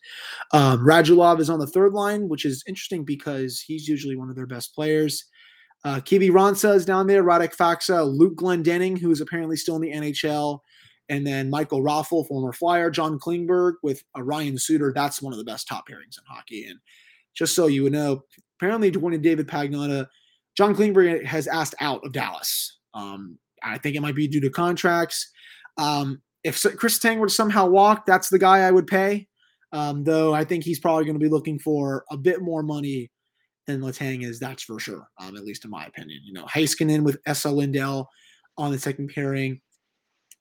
Um, 0.53 0.81
Radulov 0.85 1.38
is 1.38 1.51
on 1.51 1.61
the 1.61 1.69
third 1.69 1.92
line, 1.92 2.29
which 2.29 2.45
is 2.45 2.64
interesting 2.66 3.05
because 3.05 3.61
he's 3.61 3.87
usually 3.87 4.16
one 4.16 4.29
of 4.29 4.35
their 4.35 4.47
best 4.47 4.75
players. 4.75 5.25
Uh, 5.85 6.01
Kiviranta 6.01 6.75
is 6.75 6.85
down 6.85 7.07
there, 7.07 7.23
Radek 7.23 7.55
Faksa, 7.55 8.05
Luke 8.07 8.37
Glendening, 8.37 8.99
who 8.99 9.11
is 9.11 9.21
apparently 9.21 9.57
still 9.57 9.77
in 9.77 9.83
the 9.83 9.93
NHL, 9.93 10.59
and 11.09 11.25
then 11.25 11.49
Michael 11.49 11.83
Raffl, 11.83 12.27
former 12.27 12.53
Flyer, 12.53 12.91
John 12.91 13.19
Klingberg 13.19 13.75
with 13.83 14.03
uh, 14.17 14.23
Ryan 14.23 14.59
Suter. 14.59 14.93
That's 14.93 15.23
one 15.23 15.33
of 15.33 15.39
the 15.39 15.45
best 15.45 15.69
top 15.69 15.89
pairings 15.89 16.19
in 16.19 16.25
hockey. 16.29 16.67
And 16.67 16.81
just 17.35 17.55
so 17.55 17.69
you 17.69 17.85
would 17.85 17.93
know, 17.93 18.23
apparently, 18.59 18.91
Dwayne 18.91 19.23
David 19.23 19.47
Pagnotta– 19.47 20.07
John 20.57 20.75
Klingberg 20.75 21.25
has 21.25 21.47
asked 21.47 21.75
out 21.81 22.05
of 22.05 22.12
Dallas. 22.12 22.79
Um, 22.95 23.39
I 23.62 23.79
think 23.79 23.95
it 23.95 24.01
might 24.01 24.15
be 24.15 24.27
due 24.27 24.41
to 24.41 24.51
contracts. 24.51 25.31
Um, 25.79 26.23
if 26.45 26.65
Chris 26.77 26.99
Tang 26.99 27.19
were 27.19 27.27
to 27.27 27.33
somehow 27.33 27.67
walk, 27.67 28.07
that's 28.07 28.31
the 28.31 28.39
guy 28.39 28.61
I 28.61 28.71
would 28.71 28.87
pay. 28.87 29.29
Um, 29.73 30.05
though 30.05 30.33
I 30.33 30.45
think 30.45 30.65
he's 30.65 30.79
probably 30.79 31.05
going 31.05 31.19
to 31.19 31.25
be 31.25 31.29
looking 31.29 31.59
for 31.59 32.05
a 32.11 32.17
bit 32.17 32.41
more 32.41 32.62
money 32.62 33.11
than 33.66 33.81
Letang 33.81 34.24
is, 34.24 34.38
that's 34.38 34.62
for 34.62 34.79
sure, 34.79 35.09
um, 35.18 35.37
at 35.37 35.44
least 35.44 35.64
in 35.64 35.70
my 35.70 35.85
opinion. 35.87 36.20
You 36.24 36.33
know, 36.33 36.44
Heiskanen 36.44 37.02
with 37.02 37.18
Esa 37.26 37.50
Lindell 37.50 38.09
on 38.57 38.72
the 38.72 38.79
second 38.79 39.11
pairing. 39.14 39.61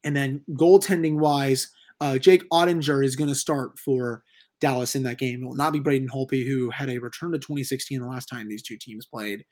And 0.03 0.15
then 0.15 0.41
goaltending 0.51 1.17
wise, 1.17 1.71
uh, 1.99 2.17
Jake 2.17 2.47
Oettinger 2.51 3.03
is 3.03 3.15
going 3.15 3.29
to 3.29 3.35
start 3.35 3.79
for 3.79 4.23
Dallas 4.61 4.95
in 4.95 5.03
that 5.03 5.17
game. 5.17 5.43
It 5.43 5.45
will 5.45 5.55
not 5.55 5.73
be 5.73 5.79
Braden 5.79 6.09
Holtby, 6.09 6.45
who 6.47 6.69
had 6.69 6.89
a 6.89 6.99
return 6.99 7.31
to 7.31 7.39
2016 7.39 7.99
the 7.99 8.07
last 8.07 8.27
time 8.27 8.47
these 8.47 8.63
two 8.63 8.77
teams 8.77 9.05
played. 9.05 9.43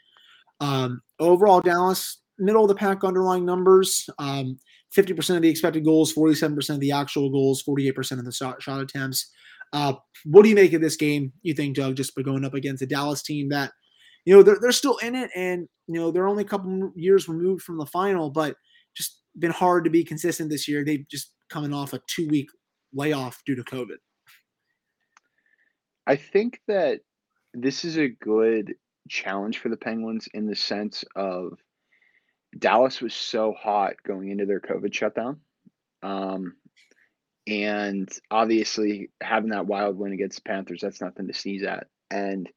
Um, 0.62 1.01
overall, 1.19 1.62
Dallas, 1.62 2.21
middle 2.38 2.63
of 2.63 2.69
the 2.69 2.75
pack 2.75 3.03
underlying 3.03 3.45
numbers. 3.45 4.09
Um, 4.19 4.59
50% 4.95 5.36
of 5.36 5.41
the 5.41 5.49
expected 5.49 5.83
goals, 5.83 6.13
47% 6.13 6.69
of 6.69 6.79
the 6.79 6.91
actual 6.91 7.29
goals, 7.29 7.63
48% 7.63 8.19
of 8.19 8.25
the 8.25 8.31
shot, 8.31 8.62
shot 8.62 8.79
attempts. 8.79 9.31
Uh, 9.73 9.93
what 10.25 10.43
do 10.43 10.49
you 10.49 10.55
make 10.55 10.71
of 10.73 10.81
this 10.81 10.95
game, 10.95 11.33
you 11.41 11.53
think, 11.53 11.75
Doug, 11.75 11.95
just 11.95 12.15
by 12.15 12.21
going 12.21 12.45
up 12.45 12.53
against 12.53 12.83
a 12.83 12.86
Dallas 12.86 13.23
team 13.23 13.49
that, 13.49 13.71
you 14.23 14.33
know, 14.33 14.43
they're, 14.43 14.59
they're 14.62 14.71
still 14.71 14.97
in 14.97 15.15
it 15.15 15.31
and, 15.36 15.67
you 15.88 15.99
know, 15.99 16.12
they're 16.12 16.27
only 16.27 16.43
a 16.43 16.47
couple 16.47 16.91
years 16.95 17.27
removed 17.27 17.63
from 17.63 17.77
the 17.77 17.86
final, 17.88 18.29
but 18.29 18.55
just 18.95 19.21
been 19.39 19.51
hard 19.51 19.83
to 19.83 19.89
be 19.89 20.03
consistent 20.03 20.49
this 20.49 20.67
year. 20.67 20.86
They've 20.86 21.05
just 21.09 21.33
coming 21.49 21.73
off 21.73 21.93
a 21.93 22.01
two 22.07 22.27
week 22.27 22.47
layoff 22.93 23.41
due 23.45 23.55
to 23.55 23.63
COVID. 23.63 23.97
I 26.05 26.15
think 26.15 26.59
that 26.67 26.99
this 27.53 27.83
is 27.83 27.97
a 27.97 28.09
good 28.09 28.75
challenge 29.09 29.57
for 29.57 29.69
the 29.69 29.77
Penguins 29.77 30.27
in 30.33 30.45
the 30.45 30.55
sense 30.55 31.03
of 31.15 31.53
Dallas 32.59 33.01
was 33.01 33.13
so 33.13 33.53
hot 33.59 33.93
going 34.05 34.29
into 34.29 34.45
their 34.45 34.59
COVID 34.59 34.93
shutdown. 34.93 35.39
Um, 36.03 36.55
and 37.47 38.10
obviously 38.32 39.10
having 39.21 39.49
that 39.49 39.67
wild 39.67 39.97
win 39.97 40.13
against 40.13 40.43
the 40.43 40.49
Panthers, 40.49 40.82
that's 40.82 41.01
nothing 41.01 41.27
to 41.27 41.34
sneeze 41.34 41.63
at. 41.63 41.88
And, 42.10 42.49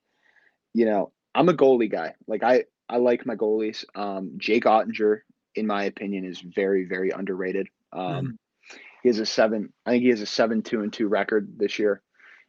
you 0.75 0.87
know, 0.87 1.13
I'm 1.35 1.49
a 1.49 1.55
goalie 1.55 1.91
guy. 1.91 2.15
Like 2.27 2.43
I, 2.43 2.65
I 2.89 2.99
like 2.99 3.27
my 3.27 3.35
goalies. 3.35 3.85
Um, 3.95 4.35
Jake 4.37 4.65
Oettinger, 4.65 5.21
in 5.55 5.67
my 5.67 5.85
opinion, 5.85 6.25
is 6.25 6.41
very, 6.41 6.85
very 6.85 7.11
underrated. 7.11 7.69
Um, 7.93 8.03
mm-hmm. 8.03 8.77
He 9.03 9.09
has 9.09 9.19
a 9.19 9.27
seven. 9.27 9.73
I 9.85 9.91
think 9.91 10.03
he 10.03 10.11
has 10.11 10.21
a 10.21 10.27
seven 10.27 10.63
two 10.63 10.83
and 10.83 10.93
two 10.93 11.09
record 11.09 11.55
this 11.59 11.79
year 11.79 12.03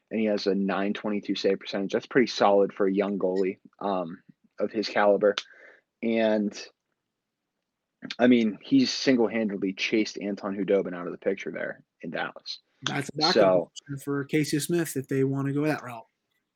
and 0.09 0.19
he 0.19 0.27
has 0.27 0.47
a 0.47 0.55
922 0.55 1.35
save 1.35 1.59
percentage. 1.59 1.91
That's 1.91 2.05
pretty 2.05 2.27
solid 2.27 2.73
for 2.73 2.87
a 2.87 2.93
young 2.93 3.19
goalie 3.19 3.57
um, 3.79 4.19
of 4.59 4.71
his 4.71 4.87
caliber. 4.87 5.35
And 6.01 6.57
I 8.17 8.27
mean, 8.27 8.57
he's 8.61 8.91
single 8.91 9.27
handedly 9.27 9.73
chased 9.73 10.19
Anton 10.19 10.55
Khudobin 10.55 10.95
out 10.95 11.07
of 11.07 11.11
the 11.11 11.17
picture 11.17 11.51
there 11.51 11.81
in 12.01 12.11
Dallas. 12.11 12.59
That's 12.83 13.09
a 13.09 13.17
backup 13.17 13.33
so, 13.33 13.71
for 14.03 14.23
Casey 14.25 14.59
Smith 14.59 14.95
if 14.95 15.07
they 15.07 15.23
want 15.23 15.47
to 15.47 15.53
go 15.53 15.65
that 15.65 15.83
route. 15.83 16.05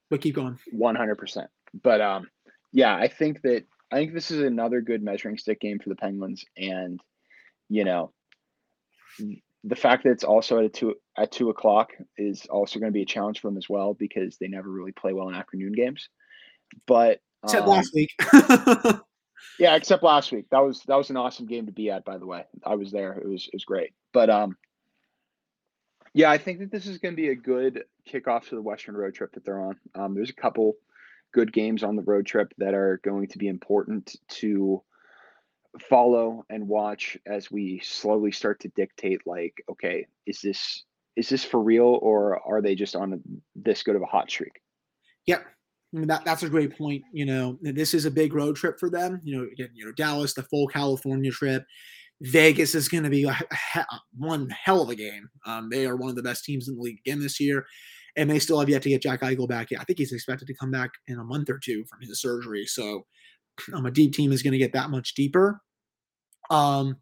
But 0.09 0.21
keep 0.21 0.35
going. 0.35 0.59
100%. 0.75 1.47
But 1.83 2.01
um, 2.01 2.27
yeah, 2.73 2.95
I 2.95 3.07
think 3.07 3.41
that 3.43 3.63
I 3.91 3.95
think 3.95 4.13
this 4.13 4.31
is 4.31 4.41
another 4.41 4.81
good 4.81 5.03
measuring 5.03 5.37
stick 5.37 5.59
game 5.59 5.79
for 5.79 5.89
the 5.89 5.95
Penguins. 5.95 6.43
And, 6.57 6.99
you 7.69 7.83
know, 7.83 8.11
the 9.63 9.75
fact 9.75 10.03
that 10.03 10.11
it's 10.11 10.23
also 10.23 10.59
at 10.59 10.65
a 10.65 10.69
two 10.69 10.95
at 11.17 11.31
two 11.31 11.49
o'clock 11.49 11.91
is 12.17 12.45
also 12.47 12.79
going 12.79 12.91
to 12.91 12.97
be 12.97 13.03
a 13.03 13.05
challenge 13.05 13.39
for 13.39 13.47
them 13.47 13.57
as 13.57 13.69
well 13.69 13.93
because 13.93 14.37
they 14.37 14.47
never 14.47 14.69
really 14.69 14.91
play 14.91 15.13
well 15.13 15.29
in 15.29 15.35
afternoon 15.35 15.73
games. 15.73 16.09
But 16.87 17.19
except 17.43 17.63
um, 17.63 17.69
last 17.69 17.93
week. 17.93 18.11
Yeah, 19.59 19.75
except 19.75 20.03
last 20.03 20.31
week. 20.31 20.45
That 20.51 20.59
was 20.59 20.81
that 20.87 20.95
was 20.95 21.09
an 21.09 21.17
awesome 21.17 21.45
game 21.45 21.65
to 21.65 21.71
be 21.71 21.89
at. 21.89 22.05
By 22.05 22.17
the 22.17 22.25
way, 22.25 22.45
I 22.65 22.75
was 22.75 22.91
there. 22.91 23.13
It 23.13 23.27
was 23.27 23.45
it 23.45 23.53
was 23.53 23.65
great. 23.65 23.91
But 24.13 24.29
um, 24.29 24.57
yeah, 26.13 26.29
I 26.29 26.37
think 26.37 26.59
that 26.59 26.71
this 26.71 26.87
is 26.87 26.97
going 26.97 27.13
to 27.13 27.21
be 27.21 27.29
a 27.29 27.35
good 27.35 27.83
kickoff 28.09 28.49
to 28.49 28.55
the 28.55 28.61
Western 28.61 28.95
road 28.95 29.13
trip 29.13 29.33
that 29.33 29.45
they're 29.45 29.61
on. 29.61 29.77
Um, 29.95 30.13
there's 30.13 30.29
a 30.29 30.33
couple 30.33 30.75
good 31.33 31.53
games 31.53 31.83
on 31.83 31.95
the 31.95 32.01
road 32.01 32.25
trip 32.25 32.53
that 32.57 32.73
are 32.73 32.99
going 33.03 33.27
to 33.27 33.37
be 33.37 33.47
important 33.47 34.17
to 34.27 34.81
follow 35.79 36.45
and 36.49 36.67
watch 36.67 37.17
as 37.25 37.49
we 37.49 37.79
slowly 37.81 38.31
start 38.31 38.59
to 38.59 38.67
dictate 38.75 39.21
like 39.25 39.53
okay 39.69 40.05
is 40.25 40.41
this 40.41 40.83
is 41.15 41.29
this 41.29 41.45
for 41.45 41.61
real 41.61 41.97
or 42.01 42.41
are 42.45 42.61
they 42.61 42.75
just 42.75 42.93
on 42.93 43.21
this 43.55 43.81
good 43.81 43.95
of 43.95 44.01
a 44.01 44.05
hot 44.05 44.29
streak 44.29 44.61
yep 45.25 45.45
I 45.93 45.97
mean, 45.97 46.07
that, 46.07 46.23
that's 46.23 46.43
a 46.43 46.49
great 46.49 46.77
point. 46.77 47.03
You 47.11 47.25
know, 47.25 47.57
this 47.61 47.93
is 47.93 48.05
a 48.05 48.11
big 48.11 48.33
road 48.33 48.55
trip 48.55 48.79
for 48.79 48.89
them. 48.89 49.19
You 49.23 49.37
know, 49.37 49.43
again, 49.51 49.71
you 49.73 49.85
know, 49.85 49.91
Dallas, 49.91 50.33
the 50.33 50.43
full 50.43 50.67
California 50.67 51.31
trip. 51.31 51.65
Vegas 52.21 52.75
is 52.75 52.87
going 52.87 53.03
to 53.03 53.09
be 53.09 53.23
a, 53.23 53.37
a, 53.75 53.85
one 54.17 54.49
hell 54.49 54.81
of 54.81 54.89
a 54.89 54.95
game. 54.95 55.27
Um, 55.45 55.69
they 55.69 55.85
are 55.87 55.95
one 55.95 56.09
of 56.09 56.15
the 56.15 56.23
best 56.23 56.45
teams 56.45 56.67
in 56.67 56.75
the 56.75 56.81
league 56.81 56.99
again 57.05 57.19
this 57.19 57.39
year, 57.39 57.65
and 58.15 58.29
they 58.29 58.39
still 58.39 58.59
have 58.59 58.69
yet 58.69 58.83
to 58.83 58.89
get 58.89 59.01
Jack 59.01 59.21
Eichel 59.21 59.47
back. 59.47 59.69
I 59.77 59.83
think 59.83 59.99
he's 59.99 60.13
expected 60.13 60.47
to 60.47 60.55
come 60.55 60.71
back 60.71 60.91
in 61.07 61.19
a 61.19 61.23
month 61.23 61.49
or 61.49 61.59
two 61.63 61.83
from 61.85 61.99
his 62.01 62.21
surgery. 62.21 62.65
So, 62.65 63.05
um, 63.73 63.85
a 63.85 63.91
deep 63.91 64.13
team 64.13 64.31
is 64.31 64.43
going 64.43 64.53
to 64.53 64.59
get 64.59 64.73
that 64.73 64.91
much 64.91 65.15
deeper. 65.15 65.61
Um, 66.51 66.97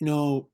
you 0.00 0.06
know, 0.06 0.48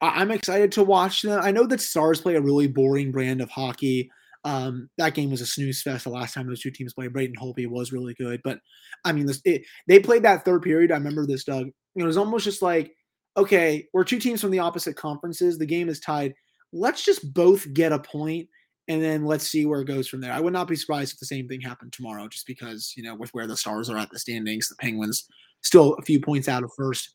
I, 0.00 0.20
I'm 0.20 0.30
excited 0.30 0.70
to 0.72 0.84
watch 0.84 1.22
them. 1.22 1.40
I 1.42 1.50
know 1.50 1.66
that 1.66 1.80
Stars 1.80 2.20
play 2.20 2.36
a 2.36 2.40
really 2.40 2.68
boring 2.68 3.10
brand 3.10 3.40
of 3.40 3.50
hockey. 3.50 4.10
Um, 4.44 4.90
that 4.98 5.14
game 5.14 5.30
was 5.30 5.40
a 5.40 5.46
snooze 5.46 5.80
fest 5.82 6.04
the 6.04 6.10
last 6.10 6.34
time 6.34 6.46
those 6.46 6.60
two 6.60 6.70
teams 6.70 6.92
played. 6.92 7.14
Braden 7.14 7.36
Holtby 7.36 7.66
was 7.66 7.92
really 7.92 8.14
good, 8.14 8.40
but 8.44 8.58
I 9.04 9.12
mean, 9.12 9.26
this, 9.26 9.40
it, 9.44 9.62
they 9.88 9.98
played 9.98 10.22
that 10.22 10.44
third 10.44 10.62
period. 10.62 10.92
I 10.92 10.96
remember 10.96 11.26
this, 11.26 11.44
Doug. 11.44 11.68
It 11.96 12.04
was 12.04 12.18
almost 12.18 12.44
just 12.44 12.60
like, 12.60 12.92
okay, 13.36 13.86
we're 13.92 14.04
two 14.04 14.18
teams 14.18 14.40
from 14.40 14.50
the 14.50 14.58
opposite 14.58 14.96
conferences. 14.96 15.58
The 15.58 15.66
game 15.66 15.88
is 15.88 16.00
tied. 16.00 16.34
Let's 16.72 17.04
just 17.04 17.32
both 17.34 17.72
get 17.72 17.92
a 17.92 17.98
point, 17.98 18.48
and 18.88 19.02
then 19.02 19.24
let's 19.24 19.48
see 19.48 19.66
where 19.66 19.80
it 19.80 19.86
goes 19.86 20.08
from 20.08 20.20
there. 20.20 20.32
I 20.32 20.40
would 20.40 20.52
not 20.52 20.68
be 20.68 20.76
surprised 20.76 21.12
if 21.12 21.18
the 21.20 21.26
same 21.26 21.48
thing 21.48 21.60
happened 21.60 21.92
tomorrow, 21.92 22.28
just 22.28 22.46
because 22.46 22.92
you 22.96 23.02
know 23.02 23.14
with 23.14 23.30
where 23.30 23.46
the 23.46 23.56
Stars 23.56 23.88
are 23.90 23.98
at 23.98 24.10
the 24.10 24.18
standings, 24.18 24.68
the 24.68 24.76
Penguins 24.76 25.26
still 25.62 25.94
a 25.94 26.02
few 26.02 26.20
points 26.20 26.48
out 26.48 26.62
of 26.62 26.70
first. 26.76 27.14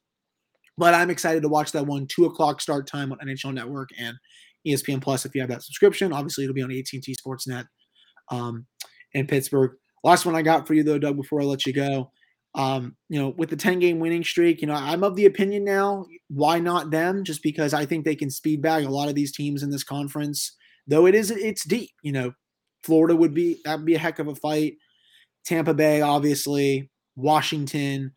But 0.78 0.94
I'm 0.94 1.10
excited 1.10 1.42
to 1.44 1.50
watch 1.50 1.72
that 1.74 1.86
one 1.86 2.08
two 2.08 2.26
o'clock 2.26 2.62
start 2.62 2.88
time 2.88 3.12
on 3.12 3.20
NHL 3.20 3.54
Network 3.54 3.90
and 3.98 4.16
ESPN 4.66 5.02
Plus 5.02 5.26
if 5.26 5.36
you 5.36 5.42
have 5.42 5.50
that 5.50 5.64
subscription. 5.64 6.14
Obviously, 6.14 6.44
it'll 6.46 6.54
be 6.54 6.64
on 6.64 6.72
AT&T 6.72 7.16
Sportsnet 7.16 7.66
um, 8.30 8.66
in 9.14 9.28
Pittsburgh. 9.28 9.72
Last 10.04 10.26
one 10.26 10.36
I 10.36 10.42
got 10.42 10.68
for 10.68 10.74
you 10.74 10.84
though, 10.84 10.98
Doug. 10.98 11.18
Before 11.18 11.42
I 11.42 11.46
let 11.46 11.66
you 11.66 11.74
go, 11.74 12.12
um, 12.56 12.96
you 13.10 13.20
know, 13.20 13.30
with 13.30 13.50
the 13.50 13.56
10 13.56 13.80
game 13.80 14.00
winning 14.00 14.24
streak, 14.24 14.62
you 14.62 14.68
know, 14.68 14.74
I'm 14.74 15.04
of 15.04 15.16
the 15.16 15.26
opinion 15.26 15.64
now. 15.64 16.06
Why 16.30 16.60
not 16.60 16.92
them? 16.92 17.24
Just 17.24 17.44
because 17.44 17.74
I 17.74 17.86
think 17.86 18.06
they 18.06 18.16
can 18.16 18.30
speed 18.30 18.62
bag 18.62 18.86
a 18.86 18.90
lot 18.90 19.10
of 19.10 19.16
these 19.16 19.32
teams 19.32 19.64
in 19.64 19.70
this 19.70 19.84
conference. 19.84 20.56
Though 20.88 21.06
it 21.06 21.14
is, 21.14 21.30
it's 21.30 21.64
deep. 21.64 21.92
You 22.02 22.12
know, 22.12 22.34
Florida 22.84 23.16
would 23.16 23.34
be 23.34 23.60
that'd 23.64 23.86
be 23.86 23.96
a 23.96 24.00
heck 24.00 24.20
of 24.20 24.28
a 24.28 24.36
fight. 24.36 24.78
Tampa 25.46 25.74
Bay, 25.74 26.02
obviously, 26.02 26.90
Washington, 27.16 28.12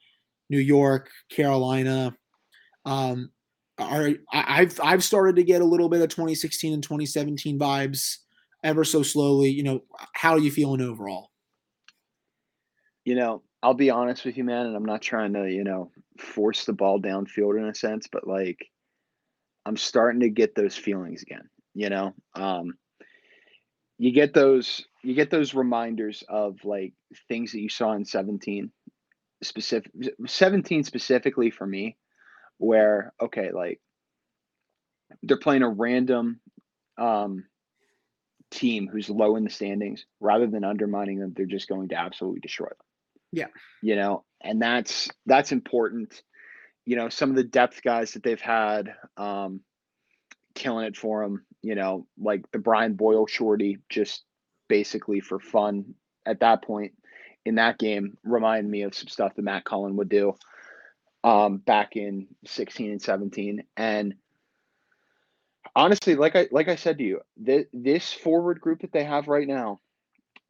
New 0.49 0.59
York, 0.59 1.11
Carolina. 1.31 2.16
Um, 2.85 3.31
are 3.79 4.11
I've 4.33 4.81
I've 4.83 5.05
started 5.05 5.37
to 5.37 5.42
get 5.42 5.62
a 5.62 5.66
little 5.66 5.88
bit 5.88 6.01
of 6.01 6.09
2016 6.09 6.73
and 6.73 6.83
2017 6.83 7.59
vibes 7.59 8.18
ever 8.64 8.85
so 8.85 9.03
slowly. 9.03 9.51
You 9.51 9.62
know, 9.62 9.81
how 10.14 10.33
are 10.33 10.38
you 10.38 10.51
feeling 10.51 10.81
overall? 10.81 11.31
You 13.05 13.16
know, 13.16 13.42
I'll 13.62 13.75
be 13.75 13.90
honest 13.90 14.25
with 14.25 14.37
you, 14.37 14.44
man, 14.44 14.66
and 14.66 14.77
I'm 14.77 14.85
not 14.85 15.03
trying 15.03 15.35
to, 15.35 15.48
you 15.51 15.64
know, 15.64 15.90
force 16.18 16.64
the 16.64 16.72
ball 16.72 17.01
downfield 17.01 17.59
in 17.59 17.66
a 17.66 17.75
sense, 17.75 18.09
but 18.11 18.27
like 18.27 18.70
I'm 19.64 19.77
starting 19.77 20.20
to 20.20 20.29
get 20.29 20.55
those 20.55 20.77
feelings 20.77 21.22
again, 21.22 21.48
you 21.75 21.88
know. 21.88 22.14
Um 22.35 22.77
you 23.98 24.11
get 24.11 24.35
those 24.35 24.85
you 25.05 25.14
get 25.14 25.31
those 25.31 25.55
reminders 25.55 26.25
of 26.29 26.64
like 26.64 26.92
things 27.29 27.53
that 27.53 27.61
you 27.61 27.68
saw 27.68 27.92
in 27.92 28.05
17 28.05 28.70
specific 29.42 29.92
17 30.27 30.85
specifically 30.85 31.51
for 31.51 31.66
me 31.66 31.96
where 32.59 33.12
okay, 33.20 33.51
like 33.53 33.81
they're 35.22 35.37
playing 35.37 35.62
a 35.62 35.68
random 35.68 36.40
um, 36.98 37.44
team 38.51 38.88
who's 38.88 39.11
low 39.11 39.37
in 39.37 39.44
the 39.44 39.51
standings 39.51 40.07
rather 40.20 40.46
than 40.46 40.64
undermining 40.64 41.18
them, 41.18 41.33
they're 41.35 41.46
just 41.46 41.68
going 41.68 41.88
to 41.88 41.96
absolutely 41.96 42.40
destroy 42.40 42.68
them. 42.68 42.77
Yeah. 43.33 43.49
You 43.83 43.97
know, 43.97 44.25
and 44.40 44.61
that's 44.61 45.11
that's 45.27 45.53
important. 45.53 46.23
You 46.85 46.97
know, 46.97 47.09
some 47.09 47.31
of 47.31 47.37
the 47.37 47.45
depth 47.45 47.83
guys 47.83 48.12
that 48.12 48.23
they've 48.23 48.40
had 48.40 48.95
um 49.16 49.61
killing 50.55 50.87
it 50.87 50.97
for 50.97 51.23
them, 51.23 51.45
you 51.62 51.75
know, 51.75 52.07
like 52.18 52.51
the 52.53 52.59
Brian 52.59 52.95
Boyle 52.95 53.27
shorty 53.27 53.79
just 53.88 54.25
basically 54.68 55.21
for 55.21 55.38
fun 55.38 55.95
at 56.27 56.40
that 56.40 56.62
point 56.62 56.92
in 57.45 57.57
that 57.57 57.79
game 57.79 58.16
remind 58.23 58.71
me 58.71 58.83
of 58.83 58.95
some 58.95 59.09
stuff 59.09 59.35
that 59.35 59.42
Matt 59.42 59.64
Cullen 59.64 59.97
would 59.97 60.09
do 60.09 60.35
um, 61.25 61.59
back 61.59 61.97
in 61.97 62.29
16 62.47 62.90
and 62.90 63.03
17. 63.03 63.64
And 63.77 64.14
honestly, 65.75 66.14
like 66.14 66.37
I 66.37 66.49
like 66.51 66.68
I 66.68 66.77
said 66.77 66.99
to 66.99 67.05
you, 67.05 67.21
th- 67.45 67.68
this 67.73 68.12
forward 68.12 68.61
group 68.61 68.83
that 68.83 68.92
they 68.92 69.05
have 69.05 69.29
right 69.29 69.47
now, 69.47 69.81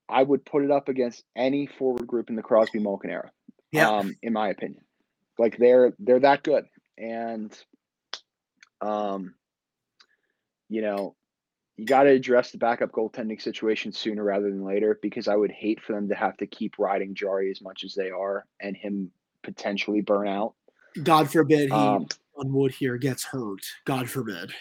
I 0.09 0.23
would 0.23 0.45
put 0.45 0.65
it 0.65 0.71
up 0.71 0.89
against 0.89 1.25
any 1.37 1.67
forward 1.67 2.07
group 2.07 2.29
in 2.29 2.37
the 2.37 2.43
Crosby 2.43 2.79
Malkin 2.79 3.11
era. 3.11 3.31
Yeah. 3.71 3.89
Um, 3.89 4.15
in 4.23 4.33
my 4.33 4.49
opinion, 4.49 4.83
like 5.39 5.57
they're 5.57 5.95
they're 5.99 6.21
that 6.21 6.43
good, 6.43 6.67
and 6.99 7.57
um, 8.83 9.35
you 10.69 10.83
know, 10.83 11.15
you 11.77 11.87
got 11.87 12.03
to 12.05 12.11
address 12.11 12.51
the 12.51 12.59
backup 12.59 12.93
goaltending 12.93 13.41
situation 13.41 13.93
sooner 13.93 14.23
rather 14.23 14.51
than 14.51 14.65
later 14.65 14.99
because 15.01 15.29
I 15.29 15.37
would 15.37 15.51
hate 15.51 15.81
for 15.81 15.95
them 15.95 16.09
to 16.09 16.15
have 16.15 16.37
to 16.39 16.47
keep 16.47 16.79
riding 16.79 17.15
Jarry 17.15 17.51
as 17.51 17.63
much 17.63 17.85
as 17.85 17.95
they 17.95 18.11
are 18.11 18.47
and 18.61 18.77
him 18.77 19.11
potentially 19.43 20.03
burn 20.03 20.29
out. 20.29 20.55
God 21.03 21.31
forbid 21.31 21.71
he 21.71 21.75
um, 21.75 22.07
on 22.37 22.53
wood 22.53 22.73
here 22.73 22.99
gets 22.99 23.25
hurt. 23.25 23.65
God 23.85 24.11
forbid. 24.11 24.53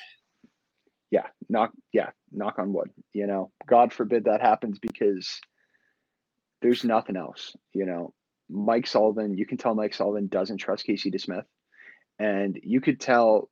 Yeah, 1.52 1.60
knock 1.60 1.72
yeah, 1.92 2.10
knock 2.32 2.60
on 2.60 2.74
wood. 2.74 2.92
You 3.14 3.28
know, 3.28 3.52
God 3.68 3.94
forbid 3.94 4.26
that 4.26 4.42
happens 4.42 4.80
because 4.80 5.40
there's 6.62 6.84
nothing 6.84 7.18
else. 7.18 7.56
You 7.74 7.86
know, 7.86 8.14
Mike 8.50 8.88
Sullivan, 8.88 9.38
you 9.38 9.46
can 9.46 9.58
tell 9.58 9.76
Mike 9.76 9.94
Sullivan 9.94 10.28
doesn't 10.28 10.58
trust 10.58 10.86
Casey 10.86 11.12
DeSmith. 11.12 11.46
And 12.20 12.60
you 12.64 12.82
could 12.82 13.00
tell 13.00 13.50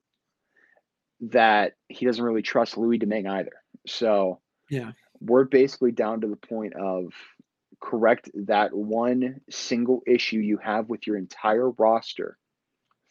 that 1.22 1.74
he 1.88 2.06
doesn't 2.06 2.24
really 2.24 2.42
trust 2.42 2.78
Louis 2.78 2.98
Domingue 2.98 3.28
either. 3.28 3.54
So 3.88 4.40
yeah, 4.70 4.92
we're 5.20 5.46
basically 5.46 5.92
down 5.92 6.22
to 6.22 6.28
the 6.28 6.36
point 6.36 6.74
of 6.76 7.12
correct 7.82 8.30
that 8.48 8.74
one 8.74 9.42
single 9.50 10.02
issue 10.06 10.38
you 10.38 10.58
have 10.58 10.90
with 10.90 11.08
your 11.08 11.18
entire 11.18 11.70
roster 11.72 12.38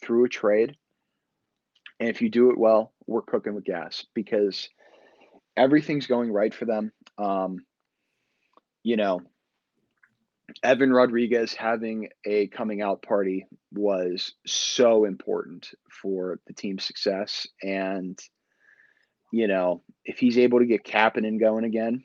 through 0.03 0.27
a 0.27 0.29
trade. 0.29 0.77
And 2.01 2.09
if 2.09 2.23
you 2.23 2.29
do 2.29 2.51
it 2.51 2.59
well, 2.59 2.93
we're 3.07 3.23
cooking 3.23 3.55
with 3.55 3.65
gas 3.65 4.07
because 4.15 4.69
everything's 5.59 6.07
going 6.07 6.33
right 6.33 6.55
for 6.55 6.65
them. 6.65 6.93
Um, 7.19 7.59
you 8.83 8.97
know, 8.97 9.21
Evan 10.63 10.93
Rodrigues 10.93 11.53
having 11.55 12.09
a 12.25 12.47
coming 12.47 12.81
out 12.81 13.03
party 13.03 13.47
was 13.73 14.33
so 14.47 15.05
important 15.05 15.69
for 15.91 16.41
the 16.47 16.55
team's 16.55 16.85
success. 16.85 17.47
And, 17.63 18.19
you 19.33 19.47
know, 19.47 19.83
if 20.05 20.19
he's 20.19 20.39
able 20.39 20.61
to 20.61 20.67
get 20.67 20.85
Kapanen 20.85 21.39
going 21.39 21.65
again, 21.65 22.05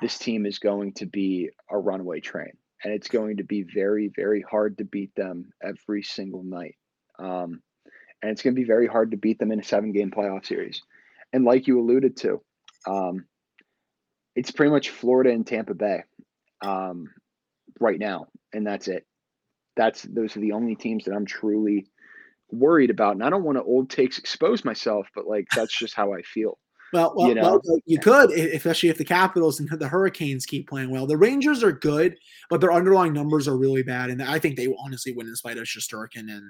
this 0.00 0.18
team 0.18 0.46
is 0.46 0.58
going 0.58 0.94
to 0.94 1.06
be 1.06 1.50
a 1.70 1.78
runaway 1.78 2.20
train. 2.20 2.52
And 2.82 2.92
it's 2.92 3.08
going 3.08 3.36
to 3.36 3.44
be 3.44 3.62
very, 3.62 4.10
very 4.16 4.40
hard 4.40 4.78
to 4.78 4.84
beat 4.84 5.14
them 5.14 5.52
every 5.62 6.02
single 6.02 6.42
night. 6.42 6.76
Um, 7.18 7.62
and 8.22 8.30
it's 8.30 8.42
going 8.42 8.54
to 8.54 8.60
be 8.60 8.66
very 8.66 8.86
hard 8.86 9.10
to 9.10 9.16
beat 9.16 9.38
them 9.38 9.52
in 9.52 9.60
a 9.60 9.64
seven 9.64 9.92
game 9.92 10.10
playoff 10.10 10.46
series. 10.46 10.82
And 11.32 11.44
like 11.44 11.66
you 11.66 11.78
alluded 11.80 12.16
to, 12.18 12.42
um, 12.86 13.26
it's 14.34 14.50
pretty 14.50 14.70
much 14.70 14.90
Florida 14.90 15.30
and 15.30 15.46
Tampa 15.46 15.74
Bay 15.74 16.02
um, 16.62 17.08
right 17.80 17.98
now, 17.98 18.26
and 18.52 18.66
that's 18.66 18.88
it. 18.88 19.04
That's 19.76 20.02
those 20.02 20.36
are 20.36 20.40
the 20.40 20.52
only 20.52 20.74
teams 20.74 21.04
that 21.04 21.14
I'm 21.14 21.26
truly 21.26 21.86
worried 22.50 22.90
about. 22.90 23.14
And 23.14 23.24
I 23.24 23.30
don't 23.30 23.44
want 23.44 23.56
to 23.56 23.64
old 23.64 23.90
takes 23.90 24.18
expose 24.18 24.64
myself, 24.64 25.08
but 25.14 25.26
like 25.26 25.46
that's 25.54 25.76
just 25.76 25.94
how 25.94 26.12
I 26.12 26.22
feel. 26.22 26.58
Well, 26.92 27.14
well, 27.16 27.28
you, 27.28 27.34
know? 27.34 27.58
well, 27.64 27.80
you 27.86 27.98
could, 27.98 28.30
especially 28.32 28.90
if 28.90 28.98
the 28.98 29.04
Capitals 29.04 29.60
and 29.60 29.68
the 29.70 29.88
Hurricanes 29.88 30.44
keep 30.44 30.68
playing 30.68 30.90
well. 30.90 31.06
The 31.06 31.16
Rangers 31.16 31.62
are 31.62 31.72
good, 31.72 32.18
but 32.50 32.60
their 32.60 32.72
underlying 32.72 33.14
numbers 33.14 33.48
are 33.48 33.56
really 33.56 33.82
bad, 33.82 34.10
and 34.10 34.22
I 34.22 34.38
think 34.38 34.56
they 34.56 34.68
honestly 34.84 35.14
win 35.14 35.26
in 35.26 35.34
spite 35.34 35.56
of 35.56 35.64
Shesterkin 35.64 36.30
and 36.30 36.42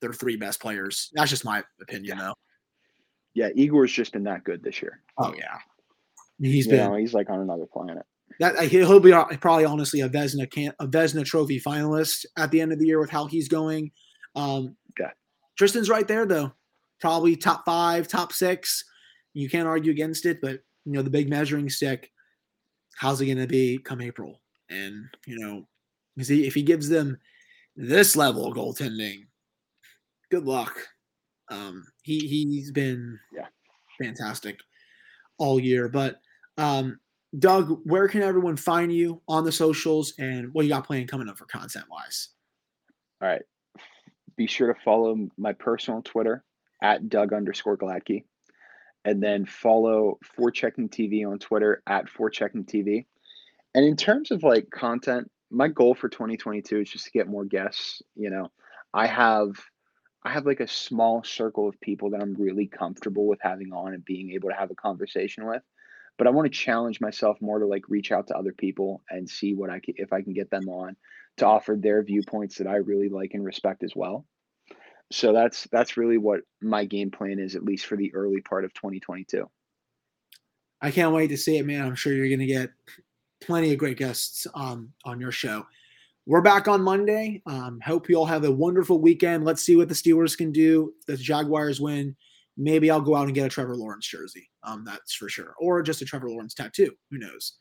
their 0.00 0.12
three 0.12 0.36
best 0.36 0.60
players. 0.60 1.10
That's 1.14 1.30
just 1.30 1.44
my 1.44 1.62
opinion, 1.80 2.18
yeah. 2.18 2.24
though. 2.24 2.34
Yeah, 3.38 3.50
Igor's 3.54 3.92
just 3.92 4.12
been 4.12 4.24
that 4.24 4.42
good 4.42 4.64
this 4.64 4.82
year. 4.82 5.00
Oh 5.16 5.32
yeah, 5.32 5.58
he's 6.40 6.66
you 6.66 6.72
been. 6.72 6.90
Know, 6.90 6.96
he's 6.96 7.14
like 7.14 7.30
on 7.30 7.38
another 7.38 7.66
planet. 7.66 8.04
that 8.40 8.58
he'll 8.64 8.98
be 8.98 9.12
probably 9.40 9.64
honestly 9.64 10.00
a 10.00 10.08
Vesna 10.08 10.50
can 10.50 10.72
a 10.80 10.88
Vezina 10.88 11.24
Trophy 11.24 11.60
finalist 11.60 12.26
at 12.36 12.50
the 12.50 12.60
end 12.60 12.72
of 12.72 12.80
the 12.80 12.86
year 12.86 12.98
with 12.98 13.10
how 13.10 13.26
he's 13.26 13.46
going. 13.46 13.92
Um, 14.34 14.74
yeah, 14.98 15.10
Tristan's 15.56 15.88
right 15.88 16.08
there 16.08 16.26
though, 16.26 16.52
probably 17.00 17.36
top 17.36 17.64
five, 17.64 18.08
top 18.08 18.32
six. 18.32 18.84
You 19.34 19.48
can't 19.48 19.68
argue 19.68 19.92
against 19.92 20.26
it, 20.26 20.40
but 20.42 20.58
you 20.84 20.94
know 20.94 21.02
the 21.02 21.08
big 21.08 21.30
measuring 21.30 21.70
stick. 21.70 22.10
How's 22.96 23.20
it 23.20 23.26
going 23.26 23.38
to 23.38 23.46
be 23.46 23.78
come 23.78 24.00
April? 24.00 24.40
And 24.68 25.04
you 25.28 25.38
know, 25.38 25.68
he, 26.16 26.44
if 26.44 26.54
he 26.54 26.62
gives 26.62 26.88
them 26.88 27.18
this 27.76 28.16
level 28.16 28.46
of 28.46 28.56
goaltending, 28.56 29.26
good 30.28 30.44
luck. 30.44 30.76
Um, 31.50 31.84
he 32.02 32.18
he's 32.18 32.70
been 32.70 33.18
yeah 33.34 33.46
fantastic 34.00 34.58
all 35.38 35.60
year. 35.60 35.88
But 35.88 36.16
um, 36.56 36.98
Doug, 37.38 37.80
where 37.84 38.08
can 38.08 38.22
everyone 38.22 38.56
find 38.56 38.92
you 38.92 39.22
on 39.28 39.44
the 39.44 39.52
socials, 39.52 40.14
and 40.18 40.52
what 40.52 40.64
you 40.64 40.70
got 40.70 40.86
playing 40.86 41.06
coming 41.06 41.28
up 41.28 41.38
for 41.38 41.46
content 41.46 41.86
wise? 41.90 42.28
All 43.20 43.28
right, 43.28 43.42
be 44.36 44.46
sure 44.46 44.72
to 44.72 44.80
follow 44.84 45.16
my 45.36 45.52
personal 45.52 46.02
Twitter 46.02 46.44
at 46.82 47.08
Doug 47.08 47.32
underscore 47.32 47.76
Gladkey, 47.76 48.24
and 49.04 49.22
then 49.22 49.44
follow 49.46 50.18
For 50.36 50.50
Checking 50.50 50.88
TV 50.88 51.26
on 51.26 51.38
Twitter 51.38 51.82
at 51.86 52.08
For 52.08 52.30
Checking 52.30 52.64
TV. 52.64 53.06
And 53.74 53.84
in 53.84 53.96
terms 53.96 54.30
of 54.30 54.42
like 54.42 54.70
content, 54.70 55.30
my 55.50 55.68
goal 55.68 55.94
for 55.94 56.08
2022 56.08 56.80
is 56.80 56.90
just 56.90 57.04
to 57.06 57.10
get 57.10 57.28
more 57.28 57.44
guests. 57.44 58.02
You 58.14 58.30
know, 58.30 58.50
I 58.94 59.06
have 59.06 59.50
I 60.28 60.32
have 60.32 60.44
like 60.44 60.60
a 60.60 60.68
small 60.68 61.24
circle 61.24 61.66
of 61.66 61.80
people 61.80 62.10
that 62.10 62.20
I'm 62.20 62.34
really 62.34 62.66
comfortable 62.66 63.26
with 63.26 63.38
having 63.40 63.72
on 63.72 63.94
and 63.94 64.04
being 64.04 64.32
able 64.32 64.50
to 64.50 64.54
have 64.54 64.70
a 64.70 64.74
conversation 64.74 65.46
with. 65.46 65.62
But 66.18 66.26
I 66.26 66.30
want 66.30 66.52
to 66.52 66.58
challenge 66.58 67.00
myself 67.00 67.38
more 67.40 67.58
to 67.58 67.66
like 67.66 67.88
reach 67.88 68.12
out 68.12 68.26
to 68.26 68.36
other 68.36 68.52
people 68.52 69.02
and 69.08 69.26
see 69.26 69.54
what 69.54 69.70
I 69.70 69.80
can 69.80 69.94
if 69.96 70.12
I 70.12 70.20
can 70.20 70.34
get 70.34 70.50
them 70.50 70.68
on 70.68 70.96
to 71.38 71.46
offer 71.46 71.78
their 71.80 72.02
viewpoints 72.02 72.58
that 72.58 72.66
I 72.66 72.76
really 72.76 73.08
like 73.08 73.30
and 73.32 73.42
respect 73.42 73.82
as 73.82 73.92
well. 73.96 74.26
So 75.10 75.32
that's 75.32 75.66
that's 75.72 75.96
really 75.96 76.18
what 76.18 76.40
my 76.60 76.84
game 76.84 77.10
plan 77.10 77.38
is 77.38 77.56
at 77.56 77.64
least 77.64 77.86
for 77.86 77.96
the 77.96 78.14
early 78.14 78.42
part 78.42 78.66
of 78.66 78.74
2022. 78.74 79.48
I 80.82 80.90
can't 80.90 81.14
wait 81.14 81.28
to 81.28 81.38
see 81.38 81.56
it, 81.56 81.64
man. 81.64 81.86
I'm 81.86 81.94
sure 81.94 82.12
you're 82.12 82.28
going 82.28 82.40
to 82.40 82.46
get 82.46 82.68
plenty 83.40 83.72
of 83.72 83.78
great 83.78 83.96
guests 83.96 84.46
um, 84.54 84.92
on 85.06 85.20
your 85.20 85.32
show. 85.32 85.64
We're 86.28 86.42
back 86.42 86.68
on 86.68 86.82
Monday. 86.82 87.40
Um, 87.46 87.80
hope 87.82 88.06
you 88.06 88.16
all 88.16 88.26
have 88.26 88.44
a 88.44 88.52
wonderful 88.52 89.00
weekend. 89.00 89.46
Let's 89.46 89.62
see 89.62 89.76
what 89.76 89.88
the 89.88 89.94
Steelers 89.94 90.36
can 90.36 90.52
do. 90.52 90.92
The 91.06 91.16
Jaguars 91.16 91.80
win. 91.80 92.14
Maybe 92.58 92.90
I'll 92.90 93.00
go 93.00 93.16
out 93.16 93.28
and 93.28 93.34
get 93.34 93.46
a 93.46 93.48
Trevor 93.48 93.74
Lawrence 93.74 94.06
jersey. 94.06 94.50
Um, 94.62 94.84
that's 94.84 95.14
for 95.14 95.30
sure, 95.30 95.54
or 95.58 95.80
just 95.80 96.02
a 96.02 96.04
Trevor 96.04 96.28
Lawrence 96.28 96.52
tattoo. 96.52 96.92
Who 97.10 97.16
knows? 97.16 97.54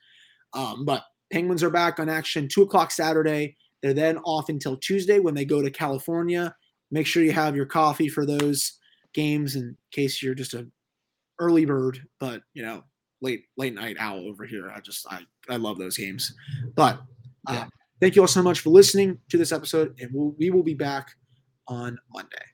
Um, 0.51 0.84
but 0.84 1.06
Penguins 1.32 1.63
are 1.63 1.69
back 1.69 1.97
on 2.01 2.10
action 2.10 2.49
two 2.49 2.63
o'clock 2.63 2.91
Saturday. 2.91 3.56
They're 3.82 3.93
then 3.93 4.17
off 4.25 4.49
until 4.49 4.75
Tuesday 4.75 5.19
when 5.19 5.34
they 5.34 5.45
go 5.45 5.62
to 5.62 5.71
California. 5.71 6.53
Make 6.91 7.08
sure 7.08 7.23
you 7.23 7.32
have 7.32 7.56
your 7.56 7.67
coffee 7.67 8.10
for 8.10 8.25
those 8.25 8.73
games 9.13 9.56
in 9.56 9.77
case 9.93 10.21
you're 10.21 10.36
just 10.36 10.53
a 10.53 10.67
early 11.39 11.63
bird, 11.63 12.01
but 12.19 12.41
you 12.53 12.63
know 12.63 12.84
late 13.21 13.45
late 13.56 13.75
night 13.75 13.95
owl 13.97 14.27
over 14.27 14.45
here. 14.45 14.73
I 14.75 14.82
just 14.82 15.08
I 15.10 15.21
I 15.47 15.56
love 15.56 15.77
those 15.77 15.95
games. 15.95 16.36
But 16.75 16.99
uh, 17.47 17.63
thank 17.99 18.15
you 18.15 18.21
all 18.21 18.27
so 18.27 18.43
much 18.43 18.60
for 18.60 18.69
listening 18.69 19.19
to 19.29 19.38
this 19.38 19.51
episode, 19.51 19.95
and 19.99 20.10
we'll, 20.13 20.36
we 20.38 20.49
will 20.49 20.63
be 20.63 20.73
back 20.73 21.10
on 21.67 21.97
Monday. 22.13 22.45